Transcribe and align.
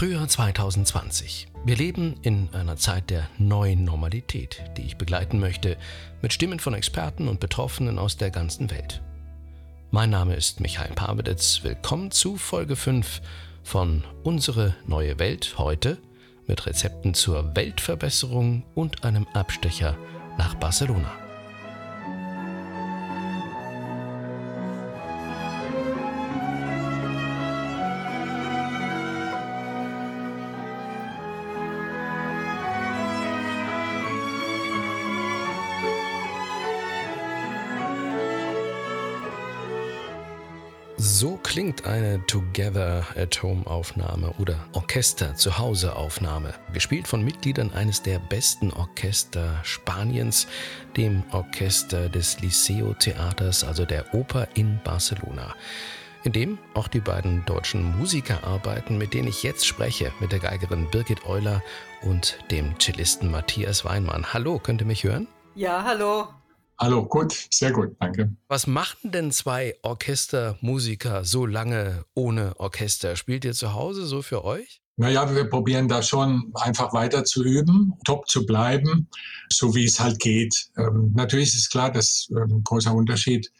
Frühjahr 0.00 0.26
2020. 0.26 1.48
Wir 1.66 1.76
leben 1.76 2.14
in 2.22 2.48
einer 2.54 2.78
Zeit 2.78 3.10
der 3.10 3.28
neuen 3.36 3.84
Normalität, 3.84 4.64
die 4.78 4.80
ich 4.80 4.96
begleiten 4.96 5.38
möchte, 5.38 5.76
mit 6.22 6.32
Stimmen 6.32 6.58
von 6.58 6.72
Experten 6.72 7.28
und 7.28 7.38
Betroffenen 7.38 7.98
aus 7.98 8.16
der 8.16 8.30
ganzen 8.30 8.70
Welt. 8.70 9.02
Mein 9.90 10.08
Name 10.08 10.36
ist 10.36 10.58
Michael 10.58 10.94
Paweditz. 10.94 11.60
Willkommen 11.64 12.10
zu 12.12 12.38
Folge 12.38 12.76
5 12.76 13.20
von 13.62 14.02
Unsere 14.22 14.74
neue 14.86 15.18
Welt 15.18 15.58
heute 15.58 15.98
mit 16.46 16.64
Rezepten 16.64 17.12
zur 17.12 17.54
Weltverbesserung 17.54 18.62
und 18.74 19.04
einem 19.04 19.26
Abstecher 19.34 19.98
nach 20.38 20.54
Barcelona. 20.54 21.12
So 41.02 41.38
klingt 41.42 41.86
eine 41.86 42.26
Together 42.26 43.06
at 43.16 43.42
Home 43.42 43.66
Aufnahme 43.66 44.34
oder 44.38 44.68
Orchester 44.74 45.34
zu 45.34 45.56
Hause 45.56 45.96
Aufnahme, 45.96 46.52
gespielt 46.74 47.08
von 47.08 47.24
Mitgliedern 47.24 47.72
eines 47.72 48.02
der 48.02 48.18
besten 48.18 48.70
Orchester 48.70 49.60
Spaniens, 49.62 50.46
dem 50.98 51.22
Orchester 51.32 52.10
des 52.10 52.40
Liceo 52.42 52.92
Theaters, 52.92 53.64
also 53.64 53.86
der 53.86 54.12
Oper 54.12 54.46
in 54.52 54.78
Barcelona 54.84 55.54
in 56.22 56.32
dem 56.32 56.58
auch 56.74 56.88
die 56.88 57.00
beiden 57.00 57.46
deutschen 57.46 57.96
Musiker 57.96 58.44
arbeiten, 58.44 58.98
mit 58.98 59.14
denen 59.14 59.28
ich 59.28 59.42
jetzt 59.42 59.66
spreche, 59.66 60.12
mit 60.20 60.32
der 60.32 60.38
Geigerin 60.38 60.86
Birgit 60.90 61.24
Euler 61.24 61.62
und 62.02 62.36
dem 62.50 62.78
Cellisten 62.78 63.30
Matthias 63.30 63.86
Weinmann. 63.86 64.34
Hallo, 64.34 64.58
könnt 64.58 64.82
ihr 64.82 64.86
mich 64.86 65.04
hören? 65.04 65.28
Ja, 65.54 65.82
hallo. 65.82 66.28
Hallo, 66.82 67.04
gut, 67.04 67.46
sehr 67.50 67.72
gut, 67.72 67.94
danke. 68.00 68.34
Was 68.48 68.66
machten 68.66 69.12
denn 69.12 69.32
zwei 69.32 69.76
Orchestermusiker 69.82 71.26
so 71.26 71.44
lange 71.44 72.06
ohne 72.14 72.58
Orchester? 72.58 73.16
Spielt 73.16 73.44
ihr 73.44 73.52
zu 73.52 73.74
Hause 73.74 74.06
so 74.06 74.22
für 74.22 74.46
euch? 74.46 74.80
Naja, 74.96 75.34
wir 75.34 75.44
probieren 75.44 75.88
da 75.88 76.02
schon 76.02 76.50
einfach 76.54 76.94
weiter 76.94 77.22
zu 77.24 77.44
üben, 77.44 77.92
top 78.06 78.26
zu 78.28 78.46
bleiben, 78.46 79.08
so 79.52 79.74
wie 79.74 79.84
es 79.84 80.00
halt 80.00 80.18
geht. 80.20 80.70
Ähm, 80.78 81.12
natürlich 81.14 81.54
ist 81.54 81.70
klar, 81.70 81.92
dass 81.92 82.28
ähm, 82.30 82.50
ein 82.50 82.64
großer 82.64 82.94
Unterschied, 82.94 83.52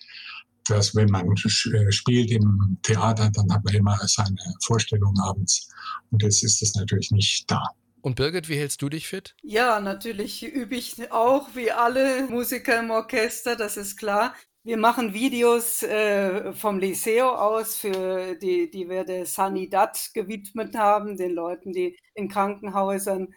dass 0.65 0.95
wenn 0.95 1.11
man 1.11 1.31
äh, 1.31 1.93
spielt 1.93 2.31
im 2.31 2.79
Theater, 2.83 3.31
dann 3.35 3.53
hat 3.53 3.63
man 3.65 3.75
immer 3.75 3.99
seine 4.07 4.37
Vorstellung 4.65 5.15
abends. 5.21 5.69
Und 6.11 6.23
jetzt 6.23 6.43
ist 6.43 6.63
das 6.63 6.75
natürlich 6.75 7.11
nicht 7.11 7.51
da. 7.51 7.63
Und 8.03 8.17
Birgit, 8.17 8.49
wie 8.49 8.57
hältst 8.57 8.83
du 8.83 8.89
dich 8.89 9.09
fit? 9.09 9.35
Ja, 9.43 9.81
natürlich 9.81 10.43
übe 10.43 10.77
ich 10.77 11.11
auch 11.13 11.49
wie 11.55 11.71
alle 11.71 12.27
Musiker 12.29 12.79
im 12.79 12.91
Orchester, 12.91 13.57
das 13.57 13.77
ist 13.77 13.97
klar. 13.97 14.35
Wir 14.63 14.77
machen 14.77 15.15
Videos 15.15 15.83
äh, 15.83 16.53
vom 16.53 16.79
Liceo 16.79 17.31
aus, 17.31 17.77
für 17.77 18.35
die, 18.35 18.71
die 18.71 18.91
wir 18.91 19.05
der 19.05 19.25
Sanidad 19.25 20.11
gewidmet 20.13 20.77
haben, 20.77 21.17
den 21.17 21.33
Leuten, 21.33 21.73
die 21.73 21.99
in 22.15 22.29
Krankenhäusern 22.29 23.35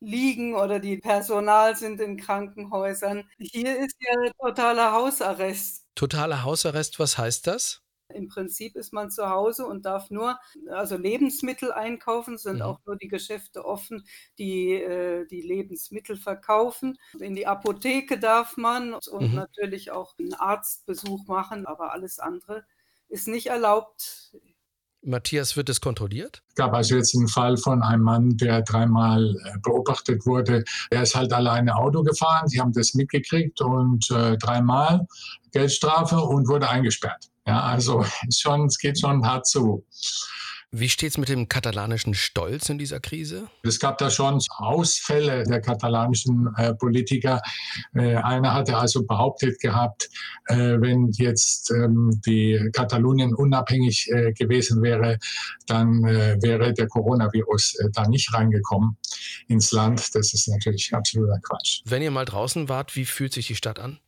liegen 0.00 0.54
oder 0.54 0.80
die 0.80 0.98
Personal 0.98 1.76
sind 1.76 2.00
in 2.00 2.16
Krankenhäusern. 2.16 3.24
Hier 3.38 3.78
ist 3.78 3.96
ja 4.00 4.32
totaler 4.40 4.92
Hausarrest. 4.92 5.84
Totaler 5.94 6.42
Hausarrest, 6.42 6.98
was 6.98 7.18
heißt 7.18 7.46
das? 7.46 7.83
Im 8.08 8.28
Prinzip 8.28 8.76
ist 8.76 8.92
man 8.92 9.10
zu 9.10 9.28
Hause 9.28 9.66
und 9.66 9.86
darf 9.86 10.10
nur 10.10 10.38
also 10.70 10.96
Lebensmittel 10.96 11.72
einkaufen, 11.72 12.38
sind 12.38 12.56
mhm. 12.56 12.62
auch 12.62 12.80
nur 12.86 12.96
die 12.96 13.08
Geschäfte 13.08 13.64
offen, 13.64 14.04
die 14.38 14.72
äh, 14.72 15.26
die 15.26 15.42
Lebensmittel 15.42 16.16
verkaufen. 16.16 16.98
In 17.18 17.34
die 17.34 17.46
Apotheke 17.46 18.18
darf 18.18 18.56
man 18.56 18.94
und 18.94 19.30
mhm. 19.30 19.34
natürlich 19.34 19.90
auch 19.90 20.18
einen 20.18 20.34
Arztbesuch 20.34 21.26
machen, 21.26 21.66
aber 21.66 21.92
alles 21.92 22.18
andere 22.18 22.64
ist 23.08 23.28
nicht 23.28 23.46
erlaubt. 23.46 24.32
Matthias, 25.06 25.56
wird 25.56 25.68
es 25.68 25.80
kontrolliert? 25.80 26.42
Es 26.48 26.54
gab 26.54 26.72
also 26.72 26.96
jetzt 26.96 27.14
einen 27.14 27.28
Fall 27.28 27.56
von 27.58 27.82
einem 27.82 28.02
Mann, 28.02 28.36
der 28.38 28.62
dreimal 28.62 29.36
äh, 29.44 29.58
beobachtet 29.62 30.24
wurde. 30.24 30.64
Er 30.90 31.02
ist 31.02 31.14
halt 31.14 31.32
alleine 31.32 31.76
Auto 31.76 32.02
gefahren. 32.02 32.48
Sie 32.48 32.60
haben 32.60 32.72
das 32.72 32.94
mitgekriegt 32.94 33.60
und 33.60 34.10
äh, 34.10 34.36
dreimal 34.38 35.06
Geldstrafe 35.52 36.16
und 36.16 36.48
wurde 36.48 36.68
eingesperrt. 36.68 37.28
Ja, 37.46 37.62
also 37.62 38.04
schon, 38.34 38.66
es 38.66 38.78
geht 38.78 38.98
schon 38.98 39.26
hart 39.26 39.46
zu. 39.46 39.84
Wie 40.76 40.88
steht 40.88 41.10
es 41.10 41.18
mit 41.18 41.28
dem 41.28 41.46
katalanischen 41.46 42.14
Stolz 42.14 42.68
in 42.68 42.78
dieser 42.78 42.98
Krise? 42.98 43.46
Es 43.62 43.78
gab 43.78 43.96
da 43.98 44.10
schon 44.10 44.42
Ausfälle 44.56 45.44
der 45.44 45.60
katalanischen 45.60 46.48
äh, 46.56 46.74
Politiker. 46.74 47.40
Äh, 47.94 48.16
einer 48.16 48.52
hatte 48.52 48.76
also 48.76 49.04
behauptet 49.06 49.60
gehabt, 49.60 50.08
äh, 50.46 50.56
wenn 50.56 51.12
jetzt 51.12 51.70
ähm, 51.70 52.20
die 52.26 52.70
Katalonien 52.72 53.36
unabhängig 53.36 54.10
äh, 54.10 54.32
gewesen 54.32 54.82
wäre, 54.82 55.18
dann 55.68 56.02
äh, 56.02 56.42
wäre 56.42 56.72
der 56.72 56.88
Coronavirus 56.88 57.76
äh, 57.76 57.90
da 57.92 58.08
nicht 58.08 58.34
reingekommen 58.34 58.96
ins 59.46 59.70
Land. 59.70 60.12
Das 60.16 60.34
ist 60.34 60.48
natürlich 60.48 60.92
absoluter 60.92 61.38
Quatsch. 61.40 61.82
Wenn 61.84 62.02
ihr 62.02 62.10
mal 62.10 62.24
draußen 62.24 62.68
wart, 62.68 62.96
wie 62.96 63.04
fühlt 63.04 63.32
sich 63.32 63.46
die 63.46 63.54
Stadt 63.54 63.78
an? 63.78 64.00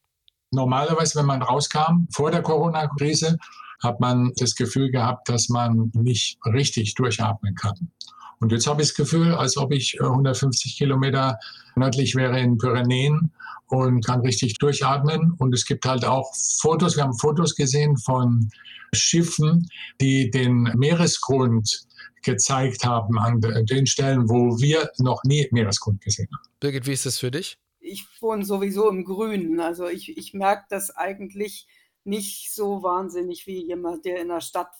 Normalerweise, 0.50 1.18
wenn 1.18 1.26
man 1.26 1.42
rauskam 1.42 2.06
vor 2.12 2.30
der 2.30 2.42
Corona-Krise, 2.42 3.36
hat 3.82 4.00
man 4.00 4.32
das 4.36 4.54
Gefühl 4.54 4.90
gehabt, 4.90 5.28
dass 5.28 5.48
man 5.48 5.90
nicht 5.94 6.38
richtig 6.46 6.94
durchatmen 6.94 7.54
kann. 7.54 7.90
Und 8.38 8.52
jetzt 8.52 8.66
habe 8.66 8.82
ich 8.82 8.88
das 8.88 8.96
Gefühl, 8.96 9.34
als 9.34 9.56
ob 9.56 9.72
ich 9.72 10.00
150 10.00 10.72
äh, 10.72 10.76
Kilometer 10.76 11.38
nördlich 11.74 12.14
wäre 12.14 12.38
in 12.38 12.58
Pyrenäen 12.58 13.32
und 13.68 14.04
kann 14.04 14.20
richtig 14.20 14.58
durchatmen. 14.58 15.32
Und 15.38 15.54
es 15.54 15.64
gibt 15.64 15.86
halt 15.86 16.04
auch 16.04 16.30
Fotos, 16.60 16.96
wir 16.96 17.04
haben 17.04 17.18
Fotos 17.18 17.54
gesehen 17.54 17.96
von 17.96 18.50
Schiffen, 18.92 19.66
die 20.00 20.30
den 20.30 20.70
Meeresgrund 20.74 21.86
gezeigt 22.22 22.84
haben 22.84 23.18
an 23.18 23.40
den 23.40 23.86
Stellen, 23.86 24.28
wo 24.28 24.58
wir 24.60 24.90
noch 24.98 25.22
nie 25.24 25.46
Meeresgrund 25.52 26.00
gesehen 26.02 26.28
haben. 26.32 26.42
Birgit, 26.60 26.86
wie 26.86 26.92
ist 26.92 27.06
das 27.06 27.18
für 27.18 27.30
dich? 27.30 27.58
Ich 27.86 28.06
wohne 28.20 28.44
sowieso 28.44 28.88
im 28.88 29.04
Grünen. 29.04 29.60
Also 29.60 29.86
ich, 29.86 30.16
ich 30.16 30.34
merke 30.34 30.64
das 30.69 30.94
eigentlich 30.94 31.66
nicht 32.06 32.54
so 32.54 32.84
wahnsinnig 32.84 33.47
wie 33.47 33.66
jemand, 33.66 34.04
der 34.04 34.20
in 34.20 34.28
der 34.28 34.41
Stadt 34.41 34.70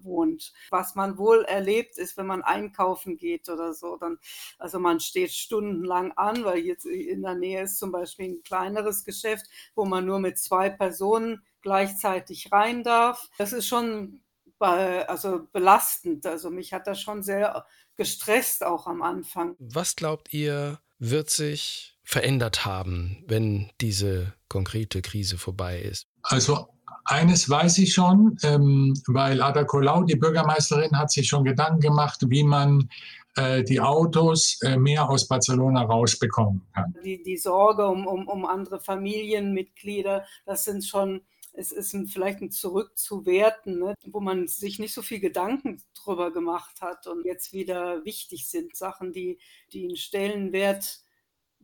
wohnt. 0.00 0.52
Was 0.70 0.96
man 0.96 1.16
wohl 1.16 1.44
erlebt, 1.44 1.96
ist, 1.96 2.16
wenn 2.16 2.26
man 2.26 2.42
einkaufen 2.42 3.16
geht 3.16 3.48
oder 3.48 3.72
so, 3.72 3.96
dann, 3.96 4.18
also 4.58 4.80
man 4.80 4.98
steht 4.98 5.30
stundenlang 5.30 6.12
an, 6.12 6.44
weil 6.44 6.58
jetzt 6.58 6.84
in 6.84 7.22
der 7.22 7.36
Nähe 7.36 7.62
ist 7.62 7.78
zum 7.78 7.92
Beispiel 7.92 8.30
ein 8.30 8.42
kleineres 8.42 9.04
Geschäft, 9.04 9.46
wo 9.76 9.84
man 9.84 10.06
nur 10.06 10.18
mit 10.18 10.38
zwei 10.38 10.68
Personen 10.68 11.40
gleichzeitig 11.62 12.50
rein 12.50 12.82
darf. 12.82 13.30
Das 13.38 13.52
ist 13.52 13.68
schon 13.68 14.20
also 14.58 15.46
belastend. 15.52 16.26
Also 16.26 16.50
mich 16.50 16.72
hat 16.72 16.86
das 16.86 17.00
schon 17.00 17.22
sehr 17.22 17.64
gestresst 17.96 18.64
auch 18.64 18.86
am 18.86 19.02
Anfang. 19.02 19.54
Was 19.58 19.96
glaubt 19.96 20.32
ihr, 20.32 20.80
wird 20.98 21.30
sich 21.30 21.95
verändert 22.06 22.64
haben, 22.64 23.22
wenn 23.26 23.70
diese 23.80 24.32
konkrete 24.48 25.02
Krise 25.02 25.36
vorbei 25.36 25.80
ist? 25.80 26.06
Also 26.22 26.68
eines 27.04 27.50
weiß 27.50 27.78
ich 27.78 27.92
schon, 27.92 28.38
ähm, 28.42 28.94
weil 29.08 29.42
Ada 29.42 29.64
Colau, 29.64 30.04
die 30.04 30.16
Bürgermeisterin, 30.16 30.96
hat 30.96 31.10
sich 31.10 31.28
schon 31.28 31.44
Gedanken 31.44 31.80
gemacht, 31.80 32.20
wie 32.28 32.44
man 32.44 32.88
äh, 33.34 33.64
die 33.64 33.80
Autos 33.80 34.58
äh, 34.62 34.76
mehr 34.76 35.10
aus 35.10 35.26
Barcelona 35.26 35.82
rausbekommen 35.82 36.62
kann. 36.72 36.94
Die, 37.04 37.22
die 37.22 37.36
Sorge 37.36 37.86
um, 37.86 38.06
um, 38.06 38.28
um 38.28 38.46
andere 38.46 38.80
Familienmitglieder, 38.80 40.24
das 40.46 40.64
sind 40.64 40.84
schon 40.84 41.20
es 41.58 41.72
ist 41.72 41.94
ein, 41.94 42.06
vielleicht 42.06 42.42
ein 42.42 42.50
Zurückzuwerten, 42.50 43.78
ne, 43.78 43.94
wo 44.04 44.20
man 44.20 44.46
sich 44.46 44.78
nicht 44.78 44.92
so 44.92 45.00
viel 45.00 45.20
Gedanken 45.20 45.82
drüber 45.94 46.30
gemacht 46.30 46.82
hat 46.82 47.06
und 47.06 47.24
jetzt 47.24 47.54
wieder 47.54 48.04
wichtig 48.04 48.46
sind, 48.46 48.76
Sachen, 48.76 49.12
die, 49.12 49.38
die 49.72 49.84
einen 49.84 49.96
Stellenwert 49.96 51.00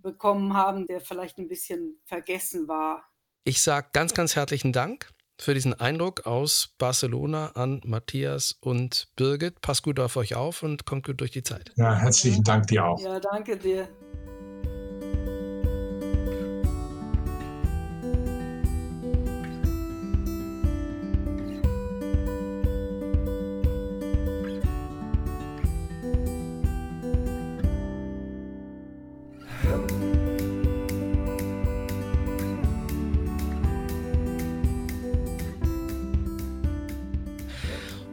bekommen 0.02 0.54
haben, 0.54 0.86
der 0.86 1.00
vielleicht 1.00 1.38
ein 1.38 1.48
bisschen 1.48 2.00
vergessen 2.04 2.68
war. 2.68 3.04
Ich 3.44 3.62
sage 3.62 3.88
ganz, 3.92 4.14
ganz 4.14 4.36
herzlichen 4.36 4.72
Dank 4.72 5.10
für 5.38 5.54
diesen 5.54 5.74
Eindruck 5.74 6.26
aus 6.26 6.74
Barcelona 6.78 7.48
an 7.54 7.80
Matthias 7.84 8.56
und 8.60 9.08
Birgit. 9.16 9.60
Passt 9.60 9.82
gut 9.82 9.98
auf 9.98 10.16
euch 10.16 10.34
auf 10.34 10.62
und 10.62 10.86
kommt 10.86 11.06
gut 11.06 11.20
durch 11.20 11.32
die 11.32 11.42
Zeit. 11.42 11.72
Ja, 11.76 11.94
herzlichen 11.94 12.44
Dank 12.44 12.68
dir 12.68 12.84
auch. 12.84 13.00
Ja, 13.00 13.18
danke 13.18 13.56
dir. 13.56 13.88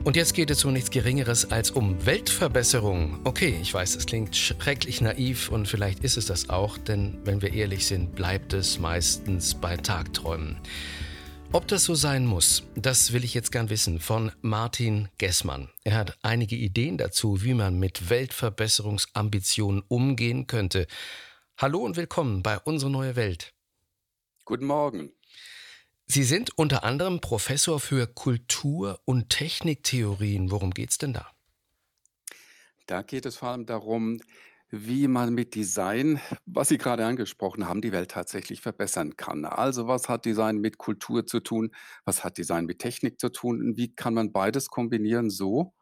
Und 0.09 0.15
jetzt 0.15 0.33
geht 0.33 0.49
es 0.49 0.65
um 0.65 0.73
nichts 0.73 0.89
Geringeres 0.89 1.51
als 1.51 1.69
um 1.69 2.03
Weltverbesserung. 2.03 3.19
Okay, 3.25 3.55
ich 3.61 3.71
weiß, 3.71 3.93
das 3.93 4.07
klingt 4.07 4.35
schrecklich 4.35 5.01
naiv 5.01 5.51
und 5.51 5.67
vielleicht 5.67 6.03
ist 6.03 6.17
es 6.17 6.25
das 6.25 6.49
auch, 6.49 6.79
denn 6.79 7.19
wenn 7.25 7.43
wir 7.43 7.53
ehrlich 7.53 7.85
sind, 7.85 8.15
bleibt 8.15 8.53
es 8.53 8.79
meistens 8.79 9.53
bei 9.53 9.77
Tagträumen. 9.77 10.57
Ob 11.51 11.67
das 11.67 11.83
so 11.83 11.93
sein 11.93 12.25
muss, 12.25 12.63
das 12.73 13.13
will 13.13 13.23
ich 13.23 13.35
jetzt 13.35 13.51
gern 13.51 13.69
wissen 13.69 13.99
von 13.99 14.31
Martin 14.41 15.09
Gessmann. 15.19 15.69
Er 15.83 15.97
hat 15.97 16.17
einige 16.23 16.55
Ideen 16.55 16.97
dazu, 16.97 17.43
wie 17.43 17.53
man 17.53 17.77
mit 17.77 18.09
Weltverbesserungsambitionen 18.09 19.83
umgehen 19.89 20.47
könnte. 20.47 20.87
Hallo 21.55 21.81
und 21.85 21.97
willkommen 21.97 22.41
bei 22.41 22.57
Unsere 22.57 22.89
neue 22.89 23.15
Welt. 23.15 23.53
Guten 24.43 24.65
Morgen. 24.65 25.11
Sie 26.09 26.23
sind 26.25 26.57
unter 26.57 26.83
anderem 26.83 27.21
Professor 27.21 27.79
für 27.79 28.05
Kultur- 28.05 28.99
und 29.05 29.29
Techniktheorien. 29.29 30.51
Worum 30.51 30.71
geht 30.71 30.89
es 30.91 30.97
denn 30.97 31.13
da? 31.13 31.31
Da 32.87 33.01
geht 33.01 33.25
es 33.25 33.37
vor 33.37 33.49
allem 33.49 33.65
darum, 33.65 34.19
wie 34.71 35.07
man 35.07 35.33
mit 35.33 35.55
Design, 35.55 36.19
was 36.45 36.69
Sie 36.69 36.77
gerade 36.77 37.05
angesprochen 37.05 37.67
haben, 37.67 37.81
die 37.81 37.91
Welt 37.91 38.11
tatsächlich 38.11 38.61
verbessern 38.61 39.15
kann. 39.17 39.45
Also 39.45 39.87
was 39.87 40.09
hat 40.09 40.25
Design 40.25 40.57
mit 40.59 40.77
Kultur 40.77 41.25
zu 41.25 41.39
tun? 41.39 41.71
Was 42.05 42.23
hat 42.23 42.37
Design 42.37 42.65
mit 42.65 42.79
Technik 42.79 43.19
zu 43.19 43.29
tun? 43.29 43.61
Und 43.61 43.77
wie 43.77 43.93
kann 43.95 44.13
man 44.13 44.31
beides 44.31 44.67
kombinieren 44.69 45.29
so, 45.29 45.73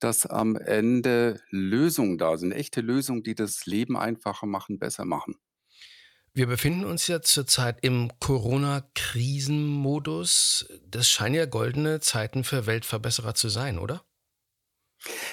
dass 0.00 0.26
am 0.26 0.56
Ende 0.56 1.40
Lösungen 1.50 2.18
da 2.18 2.36
sind, 2.36 2.52
echte 2.52 2.80
Lösungen, 2.80 3.22
die 3.24 3.34
das 3.34 3.66
Leben 3.66 3.96
einfacher 3.96 4.46
machen, 4.46 4.78
besser 4.78 5.04
machen? 5.04 5.36
Wir 6.38 6.46
befinden 6.46 6.84
uns 6.84 7.08
ja 7.08 7.20
zurzeit 7.20 7.78
im 7.82 8.12
Corona-Krisenmodus. 8.20 10.68
Das 10.86 11.08
scheinen 11.08 11.34
ja 11.34 11.46
goldene 11.46 11.98
Zeiten 11.98 12.44
für 12.44 12.66
Weltverbesserer 12.66 13.34
zu 13.34 13.48
sein, 13.48 13.76
oder? 13.76 14.04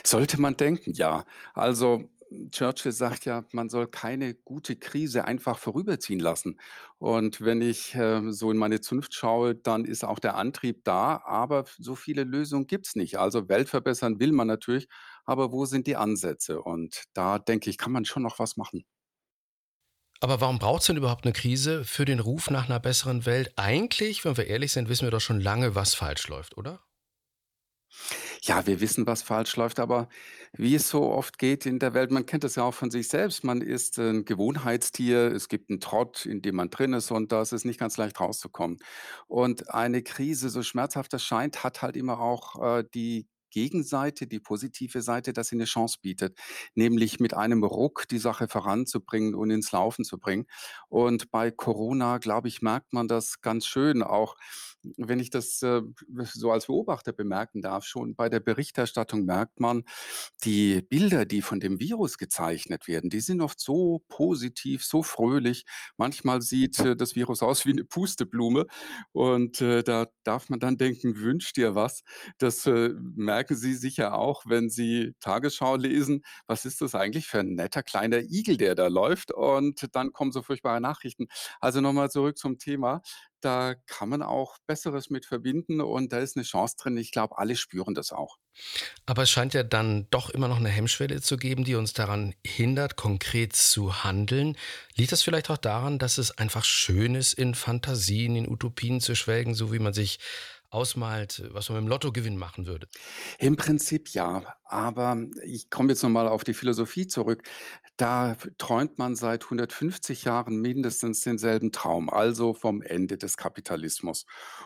Sollte 0.03 0.41
man 0.41 0.57
denken, 0.57 0.93
ja. 0.93 1.23
Also 1.53 2.09
Churchill 2.49 2.91
sagt 2.91 3.25
ja, 3.25 3.45
man 3.51 3.69
soll 3.69 3.85
keine 3.85 4.33
gute 4.33 4.77
Krise 4.77 5.25
einfach 5.25 5.59
vorüberziehen 5.59 6.19
lassen. 6.19 6.59
Und 6.97 7.39
wenn 7.39 7.61
ich 7.61 7.93
äh, 7.93 8.31
so 8.31 8.49
in 8.49 8.57
meine 8.57 8.81
Zunft 8.81 9.13
schaue, 9.13 9.53
dann 9.53 9.85
ist 9.85 10.03
auch 10.03 10.17
der 10.17 10.35
Antrieb 10.35 10.83
da, 10.85 11.21
aber 11.23 11.65
so 11.77 11.93
viele 11.93 12.23
Lösungen 12.23 12.65
gibt 12.65 12.87
es 12.87 12.95
nicht. 12.95 13.19
Also 13.19 13.47
Welt 13.47 13.69
verbessern 13.69 14.19
will 14.19 14.31
man 14.31 14.47
natürlich, 14.47 14.87
aber 15.23 15.51
wo 15.51 15.65
sind 15.65 15.85
die 15.85 15.97
Ansätze? 15.97 16.63
Und 16.63 17.03
da 17.13 17.37
denke 17.37 17.69
ich, 17.69 17.77
kann 17.77 17.91
man 17.91 18.05
schon 18.05 18.23
noch 18.23 18.39
was 18.39 18.57
machen. 18.57 18.85
Aber 20.19 20.41
warum 20.41 20.59
braucht 20.59 20.81
es 20.81 20.87
denn 20.87 20.97
überhaupt 20.97 21.23
eine 21.25 21.31
Krise 21.33 21.85
für 21.85 22.03
den 22.03 22.19
Ruf 22.19 22.49
nach 22.49 22.65
einer 22.65 22.79
besseren 22.81 23.25
Welt? 23.25 23.53
Eigentlich, 23.57 24.25
wenn 24.25 24.35
wir 24.37 24.47
ehrlich 24.47 24.71
sind, 24.73 24.89
wissen 24.89 25.05
wir 25.05 25.11
doch 25.11 25.21
schon 25.21 25.39
lange, 25.39 25.73
was 25.75 25.93
falsch 25.95 26.27
läuft, 26.27 26.57
oder? 26.57 26.81
Ja, 28.43 28.65
wir 28.67 28.79
wissen, 28.81 29.07
was 29.07 29.23
falsch 29.23 29.55
läuft, 29.55 29.79
aber 29.79 30.07
wie 30.53 30.75
es 30.75 30.89
so 30.89 31.09
oft 31.11 31.37
geht 31.39 31.65
in 31.65 31.79
der 31.79 31.93
Welt, 31.93 32.11
man 32.11 32.25
kennt 32.25 32.43
das 32.43 32.55
ja 32.55 32.63
auch 32.63 32.73
von 32.73 32.91
sich 32.91 33.07
selbst, 33.07 33.43
man 33.43 33.61
ist 33.61 33.97
ein 33.97 34.25
Gewohnheitstier, 34.25 35.31
es 35.31 35.47
gibt 35.49 35.69
einen 35.69 35.79
Trott, 35.79 36.25
in 36.25 36.41
dem 36.41 36.55
man 36.55 36.69
drin 36.69 36.93
ist 36.93 37.11
und 37.11 37.31
da 37.31 37.41
ist 37.41 37.53
es 37.53 37.65
nicht 37.65 37.79
ganz 37.79 37.97
leicht 37.97 38.19
rauszukommen. 38.19 38.77
Und 39.27 39.73
eine 39.73 40.03
Krise, 40.03 40.49
so 40.49 40.63
schmerzhaft 40.63 41.13
das 41.13 41.23
scheint, 41.23 41.63
hat 41.63 41.81
halt 41.81 41.97
immer 41.97 42.19
auch 42.19 42.61
äh, 42.79 42.83
die 42.93 43.27
Gegenseite, 43.55 44.27
die 44.27 44.39
positive 44.41 45.01
Seite, 45.01 45.33
dass 45.33 45.47
sie 45.47 45.55
eine 45.55 45.65
Chance 45.65 45.97
bietet, 46.01 46.37
nämlich 46.75 47.19
mit 47.21 47.33
einem 47.33 47.63
Ruck 47.63 48.07
die 48.09 48.19
Sache 48.19 48.47
voranzubringen 48.49 49.33
und 49.35 49.49
ins 49.49 49.71
Laufen 49.71 50.05
zu 50.05 50.19
bringen. 50.19 50.45
Und 50.89 51.31
bei 51.31 51.51
Corona, 51.51 52.17
glaube 52.19 52.49
ich, 52.49 52.61
merkt 52.61 52.93
man 52.93 53.07
das 53.07 53.41
ganz 53.41 53.65
schön 53.65 54.03
auch 54.03 54.35
wenn 54.97 55.19
ich 55.19 55.29
das 55.29 55.61
äh, 55.61 55.81
so 56.23 56.51
als 56.51 56.67
Beobachter 56.67 57.13
bemerken 57.13 57.61
darf, 57.61 57.85
schon 57.85 58.15
bei 58.15 58.29
der 58.29 58.39
Berichterstattung 58.39 59.25
merkt 59.25 59.59
man, 59.59 59.83
die 60.43 60.81
Bilder, 60.81 61.25
die 61.25 61.41
von 61.41 61.59
dem 61.59 61.79
Virus 61.79 62.17
gezeichnet 62.17 62.87
werden, 62.87 63.09
die 63.09 63.19
sind 63.19 63.41
oft 63.41 63.59
so 63.59 64.03
positiv, 64.07 64.83
so 64.83 65.03
fröhlich. 65.03 65.65
Manchmal 65.97 66.41
sieht 66.41 66.79
äh, 66.79 66.95
das 66.95 67.15
Virus 67.15 67.41
aus 67.43 67.65
wie 67.65 67.71
eine 67.71 67.85
Pusteblume 67.85 68.65
und 69.11 69.61
äh, 69.61 69.83
da 69.83 70.07
darf 70.23 70.49
man 70.49 70.59
dann 70.59 70.77
denken, 70.77 71.17
wünscht 71.17 71.57
dir 71.57 71.75
was. 71.75 72.03
Das 72.37 72.65
äh, 72.65 72.89
merken 73.15 73.55
Sie 73.55 73.75
sicher 73.75 74.17
auch, 74.17 74.43
wenn 74.45 74.69
Sie 74.69 75.13
Tagesschau 75.19 75.75
lesen. 75.75 76.23
Was 76.47 76.65
ist 76.65 76.81
das 76.81 76.95
eigentlich 76.95 77.27
für 77.27 77.39
ein 77.39 77.55
netter 77.55 77.83
kleiner 77.83 78.19
Igel, 78.19 78.57
der 78.57 78.75
da 78.75 78.87
läuft? 78.87 79.31
Und 79.31 79.87
dann 79.95 80.11
kommen 80.13 80.31
so 80.31 80.41
furchtbare 80.41 80.81
Nachrichten. 80.81 81.27
Also 81.59 81.81
nochmal 81.81 82.09
zurück 82.09 82.37
zum 82.37 82.57
Thema 82.57 83.01
da 83.41 83.75
kann 83.87 84.09
man 84.09 84.21
auch 84.21 84.57
Besseres 84.67 85.09
mit 85.09 85.25
verbinden 85.25 85.81
und 85.81 86.11
da 86.11 86.19
ist 86.19 86.35
eine 86.35 86.43
Chance 86.43 86.75
drin. 86.77 86.97
Ich 86.97 87.11
glaube, 87.11 87.37
alle 87.37 87.55
spüren 87.55 87.93
das 87.93 88.11
auch. 88.11 88.37
Aber 89.05 89.23
es 89.23 89.29
scheint 89.29 89.53
ja 89.53 89.63
dann 89.63 90.07
doch 90.09 90.29
immer 90.29 90.47
noch 90.47 90.57
eine 90.57 90.69
Hemmschwelle 90.69 91.21
zu 91.21 91.37
geben, 91.37 91.63
die 91.63 91.75
uns 91.75 91.93
daran 91.93 92.33
hindert, 92.45 92.95
konkret 92.95 93.55
zu 93.55 94.03
handeln. 94.03 94.57
Liegt 94.95 95.11
das 95.11 95.21
vielleicht 95.21 95.49
auch 95.49 95.57
daran, 95.57 95.99
dass 95.99 96.17
es 96.17 96.37
einfach 96.37 96.63
schön 96.63 97.15
ist, 97.15 97.33
in 97.33 97.53
Fantasien, 97.53 98.35
in 98.35 98.49
Utopien 98.49 99.01
zu 99.01 99.15
schwelgen, 99.15 99.53
so 99.53 99.73
wie 99.73 99.79
man 99.79 99.93
sich 99.93 100.19
ausmalt, 100.69 101.43
was 101.51 101.69
man 101.69 101.77
mit 101.77 101.85
dem 101.85 101.89
Lottogewinn 101.89 102.37
machen 102.37 102.65
würde? 102.67 102.87
Im 103.39 103.55
Prinzip 103.55 104.09
ja, 104.09 104.55
aber 104.65 105.17
ich 105.43 105.69
komme 105.69 105.89
jetzt 105.93 106.03
nochmal 106.03 106.27
auf 106.27 106.43
die 106.43 106.53
Philosophie 106.53 107.07
zurück. 107.07 107.43
Da 107.97 108.35
träumt 108.57 108.97
man 108.97 109.15
seit 109.15 109.45
150 109.45 110.25
Jahren 110.25 110.59
mindestens 110.59 111.21
denselben 111.21 111.71
Traum, 111.71 112.09
also 112.09 112.53
vom 112.53 112.81
Ende 112.81 113.17
des 113.17 113.37
Kapitalismus 113.37 114.25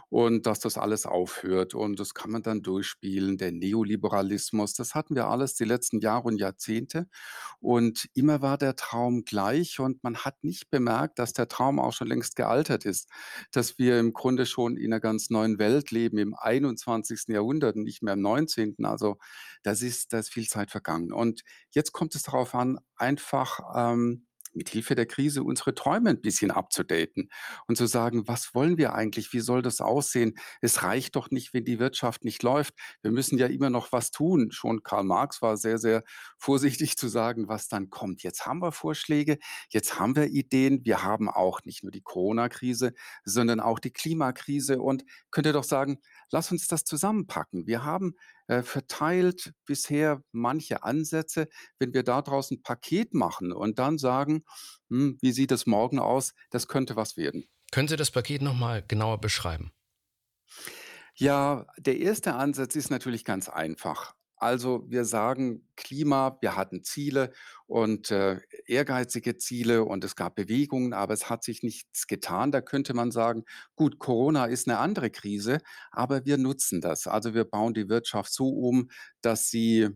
und 0.09 0.47
dass 0.47 0.59
das 0.59 0.79
alles 0.79 1.05
aufhört 1.05 1.75
und 1.75 1.99
das 1.99 2.15
kann 2.15 2.31
man 2.31 2.41
dann 2.41 2.63
durchspielen. 2.63 3.37
Der 3.37 3.51
Neoliberalismus, 3.51 4.73
das 4.73 4.95
hatten 4.95 5.13
wir 5.15 5.27
alles 5.27 5.53
die 5.53 5.65
letzten 5.65 5.99
Jahre 5.99 6.23
und 6.23 6.37
Jahrzehnte 6.39 7.07
und 7.59 8.09
immer 8.15 8.41
war 8.41 8.57
der 8.57 8.75
Traum 8.75 9.25
gleich 9.25 9.79
und 9.79 10.03
man 10.03 10.17
hat 10.17 10.43
nicht 10.43 10.71
bemerkt, 10.71 11.19
dass 11.19 11.33
der 11.33 11.47
Traum 11.47 11.79
auch 11.79 11.93
schon 11.93 12.07
längst 12.07 12.35
gealtert 12.35 12.83
ist, 12.85 13.09
dass 13.51 13.77
wir 13.77 13.99
im 13.99 14.13
Grunde 14.13 14.47
schon 14.47 14.75
in 14.75 14.91
einer 14.91 14.99
ganz 14.99 15.29
neuen 15.29 15.59
Welt 15.59 15.91
leben, 15.91 16.17
im 16.17 16.33
21. 16.35 17.33
Jahrhundert 17.33 17.75
und 17.75 17.83
nicht 17.83 18.01
mehr 18.01 18.13
im 18.13 18.21
19. 18.21 18.85
Also 18.85 19.17
das 19.63 19.81
ist, 19.83 20.13
da 20.13 20.19
ist 20.19 20.29
viel 20.29 20.47
Zeit 20.47 20.71
vergangen. 20.71 21.11
Und 21.13 21.41
jetzt 21.71 21.91
kommt 21.91 22.15
es 22.15 22.23
darauf 22.23 22.55
an, 22.55 22.79
einfach 22.99 23.59
ähm, 23.75 24.27
mit 24.53 24.69
Hilfe 24.69 24.95
der 24.95 25.05
Krise 25.05 25.43
unsere 25.43 25.75
Träume 25.75 26.11
ein 26.11 26.21
bisschen 26.21 26.51
abzudaten 26.51 27.29
und 27.67 27.77
zu 27.77 27.87
sagen, 27.87 28.27
was 28.27 28.53
wollen 28.53 28.77
wir 28.77 28.93
eigentlich? 28.93 29.33
Wie 29.33 29.39
soll 29.39 29.61
das 29.61 29.81
aussehen? 29.81 30.35
Es 30.61 30.83
reicht 30.83 31.15
doch 31.15 31.31
nicht, 31.31 31.53
wenn 31.53 31.65
die 31.65 31.79
Wirtschaft 31.79 32.23
nicht 32.23 32.43
läuft. 32.43 32.73
Wir 33.01 33.11
müssen 33.11 33.37
ja 33.37 33.47
immer 33.47 33.69
noch 33.69 33.91
was 33.91 34.11
tun. 34.11 34.51
Schon 34.51 34.83
Karl 34.83 35.03
Marx 35.03 35.41
war 35.41 35.57
sehr, 35.57 35.77
sehr 35.77 36.03
vorsichtig 36.37 36.97
zu 36.97 37.07
sagen, 37.07 37.47
was 37.47 37.67
dann 37.67 37.89
kommt. 37.89 38.23
Jetzt 38.23 38.45
haben 38.45 38.59
wir 38.59 38.71
Vorschläge, 38.71 39.37
jetzt 39.69 39.99
haben 39.99 40.15
wir 40.15 40.27
Ideen. 40.27 40.83
Wir 40.83 41.03
haben 41.03 41.29
auch 41.29 41.61
nicht 41.63 41.83
nur 41.83 41.91
die 41.91 42.01
Corona-Krise, 42.01 42.93
sondern 43.23 43.59
auch 43.59 43.79
die 43.79 43.91
Klimakrise 43.91 44.81
und 44.81 45.03
könnt 45.31 45.47
ihr 45.47 45.53
doch 45.53 45.63
sagen, 45.63 45.99
lass 46.31 46.51
uns 46.51 46.67
das 46.67 46.83
zusammenpacken. 46.83 47.67
Wir 47.67 47.83
haben 47.83 48.15
verteilt 48.63 49.53
bisher 49.65 50.23
manche 50.31 50.83
Ansätze. 50.83 51.47
Wenn 51.77 51.93
wir 51.93 52.03
daraus 52.03 52.51
ein 52.51 52.61
Paket 52.63 53.13
machen 53.13 53.51
und 53.51 53.79
dann 53.79 53.97
sagen, 53.97 54.43
hm, 54.89 55.17
wie 55.21 55.31
sieht 55.31 55.51
es 55.51 55.65
morgen 55.65 55.99
aus, 55.99 56.33
das 56.49 56.67
könnte 56.67 56.95
was 56.95 57.15
werden. 57.17 57.45
Können 57.71 57.87
Sie 57.87 57.95
das 57.97 58.11
Paket 58.11 58.41
nochmal 58.41 58.83
genauer 58.87 59.21
beschreiben? 59.21 59.71
Ja, 61.15 61.67
der 61.77 61.97
erste 61.99 62.35
Ansatz 62.35 62.75
ist 62.75 62.89
natürlich 62.89 63.25
ganz 63.25 63.49
einfach. 63.49 64.15
Also 64.39 64.85
wir 64.87 65.03
sagen 65.03 65.67
Klima, 65.75 66.37
wir 66.41 66.55
hatten 66.55 66.83
Ziele 66.83 67.31
und 67.67 68.09
äh, 68.09 68.39
ehrgeizige 68.65 69.37
Ziele 69.37 69.83
und 69.83 70.03
es 70.05 70.15
gab 70.15 70.35
Bewegungen, 70.35 70.93
aber 70.93 71.13
es 71.13 71.29
hat 71.29 71.43
sich 71.43 71.61
nichts 71.61 72.07
getan. 72.07 72.51
Da 72.51 72.61
könnte 72.61 72.93
man 72.93 73.11
sagen, 73.11 73.43
gut, 73.75 73.99
Corona 73.99 74.45
ist 74.45 74.67
eine 74.67 74.79
andere 74.79 75.09
Krise, 75.11 75.59
aber 75.91 76.25
wir 76.25 76.37
nutzen 76.37 76.79
das. 76.79 77.05
Also 77.05 77.33
wir 77.33 77.43
bauen 77.43 77.73
die 77.73 77.89
Wirtschaft 77.89 78.33
so 78.33 78.47
um, 78.49 78.89
dass 79.21 79.49
sie 79.49 79.89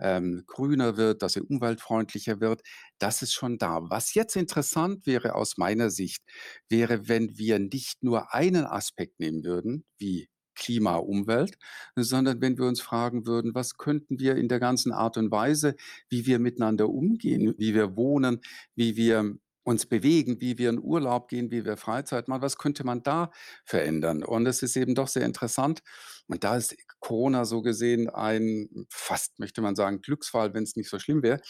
ähm, 0.00 0.44
grüner 0.46 0.96
wird, 0.96 1.22
dass 1.22 1.34
sie 1.34 1.42
umweltfreundlicher 1.42 2.40
wird. 2.40 2.62
Das 2.98 3.22
ist 3.22 3.34
schon 3.34 3.58
da. 3.58 3.80
Was 3.90 4.14
jetzt 4.14 4.34
interessant 4.36 5.06
wäre 5.06 5.34
aus 5.34 5.58
meiner 5.58 5.90
Sicht, 5.90 6.22
wäre, 6.68 7.08
wenn 7.08 7.36
wir 7.38 7.58
nicht 7.58 8.02
nur 8.02 8.32
einen 8.34 8.64
Aspekt 8.64 9.20
nehmen 9.20 9.44
würden, 9.44 9.84
wie 9.98 10.28
Klima, 10.54 10.96
Umwelt, 10.96 11.58
sondern 11.96 12.40
wenn 12.40 12.58
wir 12.58 12.66
uns 12.66 12.80
fragen 12.80 13.26
würden, 13.26 13.54
was 13.54 13.76
könnten 13.76 14.18
wir 14.18 14.36
in 14.36 14.48
der 14.48 14.60
ganzen 14.60 14.92
Art 14.92 15.16
und 15.16 15.30
Weise, 15.30 15.76
wie 16.08 16.26
wir 16.26 16.38
miteinander 16.38 16.88
umgehen, 16.88 17.54
wie 17.58 17.74
wir 17.74 17.96
wohnen, 17.96 18.40
wie 18.74 18.96
wir 18.96 19.36
uns 19.62 19.86
bewegen, 19.86 20.40
wie 20.40 20.58
wir 20.58 20.70
in 20.70 20.82
Urlaub 20.82 21.28
gehen, 21.28 21.50
wie 21.50 21.64
wir 21.64 21.76
Freizeit 21.76 22.28
machen, 22.28 22.42
was 22.42 22.58
könnte 22.58 22.84
man 22.84 23.02
da 23.02 23.30
verändern? 23.64 24.24
Und 24.24 24.46
es 24.46 24.62
ist 24.62 24.76
eben 24.76 24.94
doch 24.94 25.08
sehr 25.08 25.24
interessant. 25.24 25.82
Und 26.28 26.44
da 26.44 26.56
ist 26.56 26.76
Corona 26.98 27.44
so 27.44 27.62
gesehen 27.62 28.08
ein 28.08 28.68
fast, 28.88 29.38
möchte 29.38 29.60
man 29.62 29.76
sagen, 29.76 30.00
Glücksfall, 30.00 30.54
wenn 30.54 30.64
es 30.64 30.76
nicht 30.76 30.88
so 30.88 30.98
schlimm 30.98 31.22
wäre. 31.22 31.40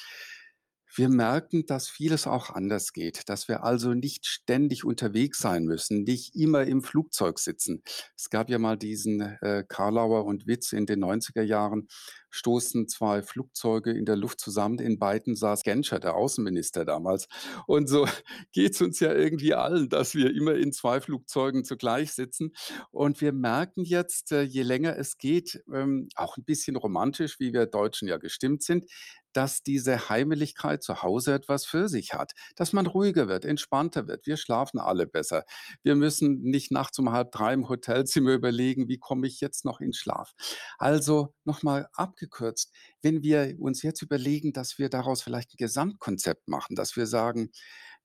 Wir 0.94 1.08
merken, 1.08 1.66
dass 1.66 1.88
vieles 1.88 2.26
auch 2.26 2.50
anders 2.50 2.92
geht, 2.92 3.28
dass 3.28 3.46
wir 3.46 3.62
also 3.62 3.94
nicht 3.94 4.26
ständig 4.26 4.84
unterwegs 4.84 5.38
sein 5.38 5.64
müssen, 5.64 6.02
nicht 6.02 6.34
immer 6.34 6.64
im 6.64 6.82
Flugzeug 6.82 7.38
sitzen. 7.38 7.82
Es 8.16 8.28
gab 8.28 8.50
ja 8.50 8.58
mal 8.58 8.76
diesen 8.76 9.20
äh, 9.20 9.64
Karlauer 9.68 10.24
und 10.24 10.46
Witz 10.46 10.72
in 10.72 10.86
den 10.86 11.04
90er 11.04 11.42
Jahren, 11.42 11.88
stoßen 12.30 12.88
zwei 12.88 13.22
Flugzeuge 13.22 13.92
in 13.92 14.04
der 14.04 14.16
Luft 14.16 14.40
zusammen, 14.40 14.78
in 14.78 14.98
beiden 14.98 15.36
saß 15.36 15.62
Genscher, 15.62 16.00
der 16.00 16.14
Außenminister 16.14 16.84
damals. 16.84 17.28
Und 17.66 17.88
so 17.88 18.06
geht 18.52 18.74
es 18.74 18.80
uns 18.80 19.00
ja 19.00 19.12
irgendwie 19.12 19.54
allen, 19.54 19.88
dass 19.88 20.14
wir 20.14 20.34
immer 20.34 20.54
in 20.54 20.72
zwei 20.72 21.00
Flugzeugen 21.00 21.64
zugleich 21.64 22.12
sitzen. 22.12 22.52
Und 22.90 23.20
wir 23.20 23.32
merken 23.32 23.84
jetzt, 23.84 24.32
äh, 24.32 24.42
je 24.42 24.62
länger 24.62 24.96
es 24.96 25.18
geht, 25.18 25.62
ähm, 25.72 26.08
auch 26.14 26.36
ein 26.36 26.44
bisschen 26.44 26.76
romantisch, 26.76 27.40
wie 27.40 27.52
wir 27.52 27.66
Deutschen 27.66 28.08
ja 28.08 28.18
gestimmt 28.18 28.62
sind, 28.62 28.86
dass 29.32 29.62
diese 29.62 30.08
Heimeligkeit 30.08 30.82
zu 30.82 31.02
Hause 31.02 31.34
etwas 31.34 31.64
für 31.64 31.88
sich 31.88 32.14
hat, 32.14 32.32
dass 32.56 32.72
man 32.72 32.86
ruhiger 32.86 33.28
wird, 33.28 33.44
entspannter 33.44 34.08
wird. 34.08 34.26
Wir 34.26 34.36
schlafen 34.36 34.80
alle 34.80 35.06
besser. 35.06 35.44
Wir 35.82 35.94
müssen 35.94 36.42
nicht 36.42 36.72
nachts 36.72 36.98
um 36.98 37.12
halb 37.12 37.32
drei 37.32 37.52
im 37.54 37.68
Hotelzimmer 37.68 38.32
überlegen, 38.34 38.88
wie 38.88 38.98
komme 38.98 39.26
ich 39.26 39.40
jetzt 39.40 39.64
noch 39.64 39.80
in 39.80 39.92
Schlaf. 39.92 40.32
Also 40.78 41.34
nochmal 41.44 41.88
abgekürzt, 42.20 42.72
wenn 43.02 43.22
wir 43.22 43.56
uns 43.58 43.82
jetzt 43.82 44.02
überlegen, 44.02 44.52
dass 44.52 44.78
wir 44.78 44.88
daraus 44.88 45.22
vielleicht 45.22 45.54
ein 45.54 45.58
Gesamtkonzept 45.58 46.48
machen, 46.48 46.76
dass 46.76 46.96
wir 46.96 47.06
sagen, 47.06 47.50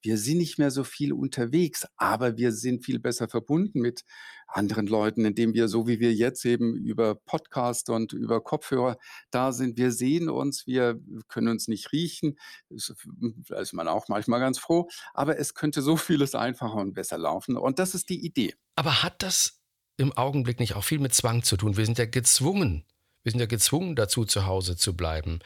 wir 0.01 0.17
sind 0.19 0.37
nicht 0.37 0.59
mehr 0.59 0.69
so 0.69 0.83
viel 0.83 1.13
unterwegs, 1.13 1.87
aber 1.97 2.37
wir 2.37 2.51
sind 2.51 2.85
viel 2.85 2.99
besser 2.99 3.27
verbunden 3.27 3.79
mit 3.81 4.03
anderen 4.47 4.85
Leuten, 4.85 5.25
indem 5.25 5.55
wir, 5.55 5.67
so 5.67 5.87
wie 5.87 5.99
wir 5.99 6.13
jetzt 6.13 6.45
eben 6.45 6.75
über 6.75 7.15
Podcast 7.15 7.89
und 7.89 8.13
über 8.13 8.43
Kopfhörer 8.43 8.97
da 9.31 9.51
sind, 9.51 9.77
wir 9.77 9.91
sehen 9.91 10.29
uns, 10.29 10.67
wir 10.67 10.99
können 11.27 11.47
uns 11.47 11.67
nicht 11.67 11.91
riechen. 11.91 12.37
Da 12.69 13.59
ist 13.59 13.73
man 13.73 13.87
auch 13.87 14.07
manchmal 14.07 14.39
ganz 14.39 14.59
froh, 14.59 14.87
aber 15.15 15.39
es 15.39 15.55
könnte 15.55 15.81
so 15.81 15.97
vieles 15.97 16.35
einfacher 16.35 16.75
und 16.75 16.93
besser 16.93 17.17
laufen. 17.17 17.57
Und 17.57 17.79
das 17.79 17.95
ist 17.95 18.09
die 18.09 18.23
Idee. 18.23 18.53
Aber 18.75 19.01
hat 19.01 19.23
das 19.23 19.59
im 19.97 20.13
Augenblick 20.13 20.59
nicht 20.59 20.75
auch 20.75 20.83
viel 20.83 20.99
mit 20.99 21.15
Zwang 21.15 21.41
zu 21.41 21.57
tun? 21.57 21.77
Wir 21.77 21.85
sind 21.85 21.97
ja 21.97 22.05
gezwungen, 22.05 22.85
wir 23.25 23.31
sind 23.31 23.39
ja 23.39 23.47
gezwungen 23.47 23.95
dazu, 23.95 24.23
zu 24.23 24.45
Hause 24.45 24.77
zu 24.77 24.95
bleiben. 24.95 25.39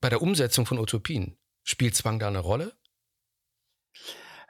Bei 0.00 0.08
der 0.08 0.22
Umsetzung 0.22 0.64
von 0.64 0.78
Utopien 0.78 1.36
spielt 1.62 1.94
Zwang 1.94 2.18
da 2.18 2.28
eine 2.28 2.38
Rolle? 2.38 2.72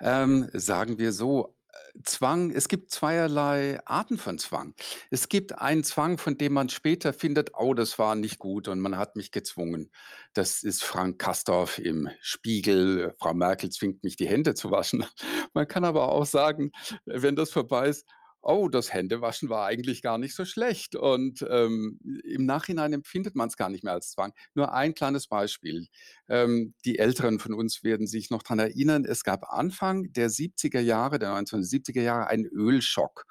Ähm, 0.01 0.49
sagen 0.53 0.99
wir 0.99 1.13
so, 1.13 1.57
Zwang, 2.05 2.53
es 2.53 2.69
gibt 2.69 2.93
zweierlei 2.93 3.81
Arten 3.85 4.17
von 4.17 4.39
Zwang. 4.39 4.75
Es 5.11 5.29
gibt 5.29 5.59
einen 5.59 5.83
Zwang, 5.83 6.19
von 6.19 6.39
dem 6.39 6.53
man 6.53 6.69
später 6.69 7.13
findet, 7.13 7.51
oh, 7.59 7.75
das 7.75 7.99
war 7.99 8.15
nicht 8.15 8.39
gut 8.39 8.69
und 8.69 8.79
man 8.79 8.97
hat 8.97 9.17
mich 9.17 9.33
gezwungen. 9.33 9.91
Das 10.35 10.63
ist 10.63 10.85
Frank 10.85 11.19
Kastorf 11.19 11.79
im 11.79 12.09
Spiegel. 12.21 13.13
Frau 13.19 13.35
Merkel 13.35 13.71
zwingt 13.71 14.05
mich, 14.05 14.15
die 14.15 14.29
Hände 14.29 14.55
zu 14.55 14.71
waschen. 14.71 15.05
Man 15.53 15.67
kann 15.67 15.85
aber 15.85 16.13
auch 16.13 16.27
sagen, 16.27 16.71
wenn 17.07 17.35
das 17.35 17.51
vorbei 17.51 17.89
ist, 17.89 18.07
oh, 18.43 18.69
das 18.69 18.93
Händewaschen 18.93 19.49
war 19.49 19.67
eigentlich 19.67 20.03
gar 20.03 20.19
nicht 20.19 20.35
so 20.35 20.45
schlecht. 20.45 20.95
Und 20.97 21.45
ähm, 21.49 21.99
im 22.25 22.47
Nachhinein 22.47 22.93
empfindet 22.93 23.35
man 23.35 23.49
es 23.49 23.57
gar 23.57 23.69
nicht 23.69 23.85
mehr 23.85 23.93
als 23.93 24.11
Zwang. 24.11 24.33
Nur 24.55 24.73
ein 24.73 24.95
kleines 24.95 25.27
Beispiel. 25.27 25.87
Ähm, 26.29 26.75
die 26.85 26.99
Älteren 26.99 27.39
von 27.39 27.55
uns 27.55 27.83
werden 27.83 28.07
sich 28.07 28.31
noch 28.31 28.43
daran 28.43 28.61
erinnern, 28.61 29.05
es 29.05 29.25
gab 29.25 29.53
Anfang 29.53 30.13
der 30.13 30.31
70er 30.31 30.81
Jahre, 30.81 31.19
der 31.19 31.31
1970er 31.31 32.03
Jahre, 32.03 32.29
einen 32.29 32.47
Ölschock, 32.47 33.27